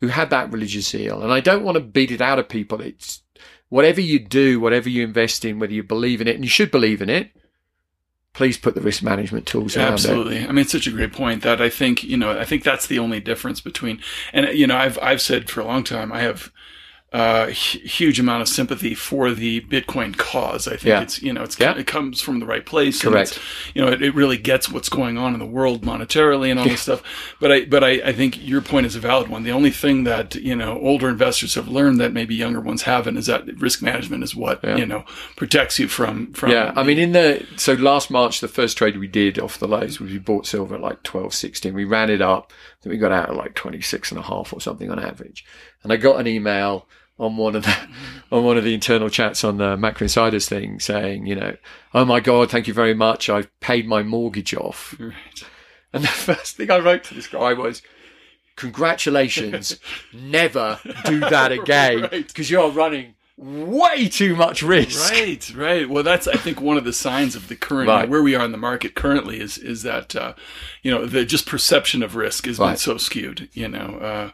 [0.00, 1.22] who had that religious zeal.
[1.22, 2.80] And I don't want to beat it out of people.
[2.80, 3.22] It's
[3.68, 6.72] whatever you do, whatever you invest in, whether you believe in it, and you should
[6.72, 7.30] believe in it.
[8.32, 9.92] Please put the risk management tools around it.
[9.92, 10.44] Absolutely.
[10.44, 12.86] I mean, it's such a great point that I think, you know, I think that's
[12.86, 14.00] the only difference between,
[14.32, 16.50] and, you know, I've, I've said for a long time, I have
[17.14, 20.66] Uh, a huge amount of sympathy for the Bitcoin cause.
[20.66, 21.02] I think Yeah.
[21.02, 21.76] it's, you know, it's, Yeah.
[21.76, 23.04] it comes from the right place.
[23.04, 23.38] and Correct.
[23.74, 26.64] you know, it, it really gets what's going on in the world monetarily and all
[26.66, 27.02] this stuff.
[27.38, 29.42] But I, but I, I think your point is a valid one.
[29.42, 33.18] The only thing that, you know, older investors have learned that maybe younger ones haven't
[33.18, 34.76] is that risk management is what, Yeah.
[34.78, 35.04] you know,
[35.36, 38.96] protects you from, from, Yeah, I mean, in the so last March, the first trade
[38.98, 41.74] we did off the lows was we bought silver at like twelve sixteen.
[41.74, 44.54] We ran it up, then we got out at like twenty six and a half
[44.54, 45.44] or something on average.
[45.82, 46.88] And I got an email
[47.18, 47.76] on one of the
[48.32, 51.56] on one of the internal chats on the Macro Insiders thing saying, you know,
[51.94, 54.94] oh my god, thank you very much, I've paid my mortgage off.
[54.98, 55.14] Right.
[55.92, 57.82] And the first thing I wrote to this guy was,
[58.56, 59.78] congratulations,
[60.12, 62.26] never do that again Right.
[62.26, 65.10] because you're running way too much risk.
[65.10, 65.88] Right, right.
[65.90, 68.08] Well, that's I think one of the signs of the current Right.
[68.08, 70.34] where we are in the market currently is is that uh,
[70.82, 73.48] you know the just perception of risk has been so skewed.
[73.52, 74.30] You know, uh,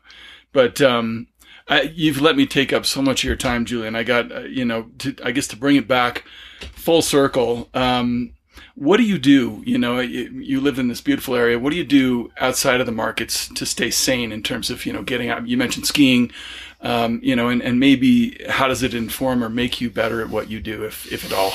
[0.52, 1.28] but um,
[1.68, 3.94] I, you've let me take up so much of your time, Julian.
[3.94, 6.24] I got uh, you know to, I guess to bring it back
[6.72, 7.68] full circle.
[7.74, 8.32] Um,
[8.74, 9.62] what do you do?
[9.66, 11.58] You know, you, you live in this beautiful area.
[11.58, 14.92] What do you do outside of the markets to stay sane in terms of you
[14.92, 15.46] know getting out?
[15.46, 16.32] You mentioned skiing.
[16.80, 20.28] Um, you know, and, and maybe how does it inform or make you better at
[20.28, 21.52] what you do, if if at all?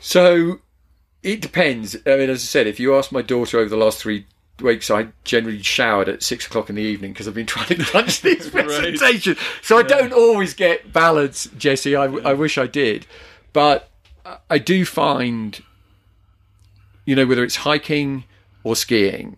[0.00, 0.60] So
[1.22, 1.96] it depends.
[2.04, 4.26] I mean, as I said, if you ask my daughter over the last three
[4.60, 7.84] weeks, I generally showered at six o'clock in the evening because I've been trying to
[7.84, 9.36] punch this presentation.
[9.62, 11.96] So I don't always get balance, Jesse.
[11.96, 13.06] I, I wish I did,
[13.52, 13.88] but
[14.50, 15.62] I- do find,
[17.04, 18.24] you know, whether it's hiking
[18.62, 19.36] or skiing,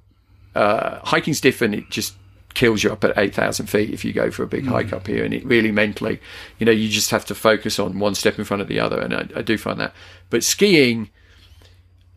[0.55, 1.75] uh, hiking's different.
[1.75, 2.15] It just
[2.53, 5.25] kills you up at 8,000 feet if you go for a big hike up here.
[5.25, 6.21] And it really mentally,
[6.59, 9.01] you know, you just have to focus on one step in front of the other.
[9.01, 9.93] And I, I do find that.
[10.31, 11.11] But skiing,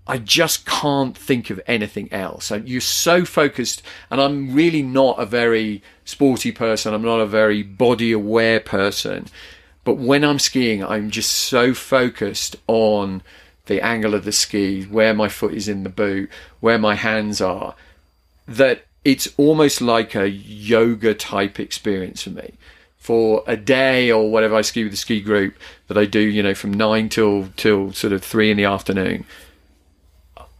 [0.08, 2.52] I just can't think of anything else.
[2.52, 6.94] You're so focused, and I'm really not a very sporty person.
[6.94, 9.28] I'm not a very body aware person.
[9.84, 13.22] But when I'm skiing, I'm just so focused on
[13.68, 16.30] the angle of the ski, where my foot is in the boot,
[16.62, 17.76] where my hands are,
[18.48, 22.54] that it's almost like a yoga type experience for me.
[22.98, 25.56] For a day or whatever I ski with the ski group
[25.88, 29.26] that I do, you know, from nine till till sort of three in the afternoon,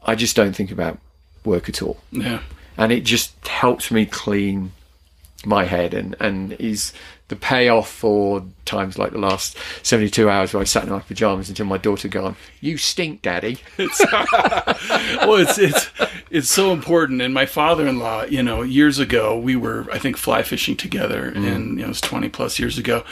[0.08, 0.98] I just don't think about
[1.44, 1.98] work at all.
[2.12, 2.42] Yeah.
[2.78, 4.72] And it just helps me clean
[5.46, 6.94] my head and, and is
[7.28, 11.50] the payoff for times like the last 72 hours where I sat in my pajamas
[11.50, 13.60] until my daughter gone, you stink, daddy.
[13.78, 15.90] well, it's it's
[16.30, 17.22] it's so important.
[17.22, 21.48] And my father-in-law, you know, years ago, we were I think fly fishing together, Mm.
[21.56, 23.04] and you know, it was twenty plus years ago.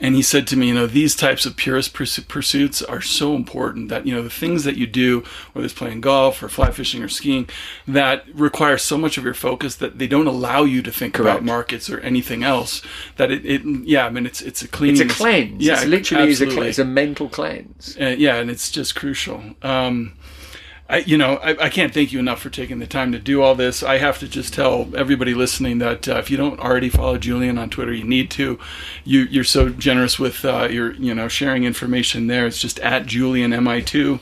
[0.00, 1.92] And he said to me, you know, these types of purist
[2.28, 6.00] pursuits are so important that you know the things that you do, whether it's playing
[6.00, 7.48] golf or fly fishing or skiing,
[7.86, 11.44] that require so much of your focus that they don't allow you to think about
[11.44, 12.82] markets or anything else.
[13.16, 15.64] That it, it yeah, I mean, it's it's a clean, It's a cleanse.
[15.64, 16.54] Yeah, it's literally is a, absolutely.
[16.56, 17.96] cle- it's a mental cleanse.
[18.00, 19.42] Uh, yeah, and it's just crucial.
[19.62, 20.12] Um,
[20.90, 23.42] I, you know, I, I can't thank you enough for taking the time to do
[23.42, 23.82] all this.
[23.82, 27.58] I have to just tell everybody listening that uh, if you don't already follow Julian
[27.58, 28.58] on Twitter, you need to.
[29.04, 32.46] You, you're so generous with uh, your, you know, sharing information there.
[32.46, 34.18] It's just at Julian Mi2.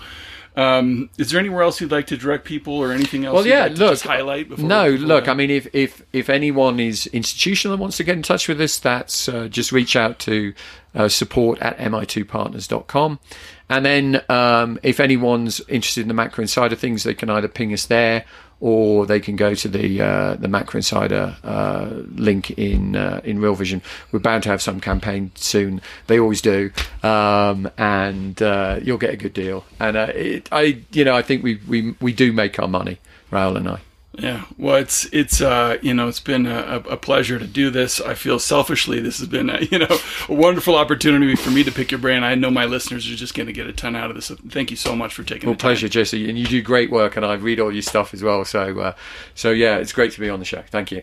[0.57, 3.35] Um, is there anywhere else you'd like to direct people or anything else?
[3.35, 3.65] Well, yeah.
[3.65, 4.49] like Look, just highlight.
[4.49, 5.25] Before no, before look.
[5.27, 5.31] that?
[5.31, 8.61] I mean, if if if anyone is institutional and wants to get in touch with
[8.61, 10.55] us, that's uh, just reach out to
[10.95, 13.21] uh, support at mi2partners.com.
[13.69, 17.73] And then, um, if anyone's interested in the macro insider things, they can either ping
[17.73, 18.25] us there
[18.61, 23.41] or they can go to the uh, the macro insider uh, link in uh, in
[23.41, 23.83] Real Vision.
[24.13, 25.81] We're bound to have some campaign soon.
[26.07, 26.71] They always do,
[27.03, 29.65] um, and uh, you'll get a good deal.
[29.79, 32.99] And uh, it, I, you know, I think we we we do make our money,
[33.31, 33.81] Raoul and I.
[34.19, 38.01] Yeah, well, it's it's uh, you know it's been a, a pleasure to do this.
[38.01, 39.99] I feel selfishly this has been a, you know
[40.29, 42.25] a wonderful opportunity for me to pick your brain.
[42.25, 44.31] I know my listeners are just going to get a ton out of this.
[44.49, 45.69] Thank you so much for taking Well, the time.
[45.69, 48.23] Well, pleasure, Jesse, and you do great work, and I read all your stuff as
[48.23, 48.45] well.
[48.47, 48.95] So, uh,
[49.35, 50.63] so yeah, it's great to be on the show.
[50.71, 51.03] Thank you.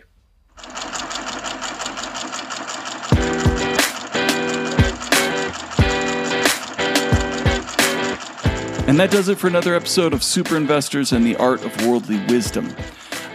[8.86, 12.22] And that does it for another episode of Super Investors and the Art of Worldly
[12.26, 12.68] Wisdom.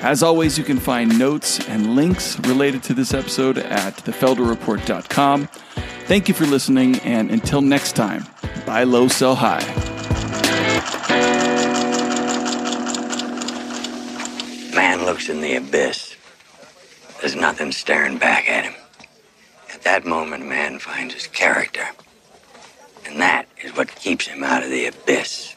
[0.02, 5.48] As always, you can find notes and links related to this episode at thefelderreport.com.
[6.06, 8.26] Thank you for listening, and until next time,
[8.66, 9.60] buy low, sell high.
[14.74, 16.16] Man looks in the abyss.
[17.20, 18.76] There's nothing staring back at him.
[19.74, 21.86] At that moment, man finds his character.
[23.06, 25.56] And that is what keeps him out of the abyss.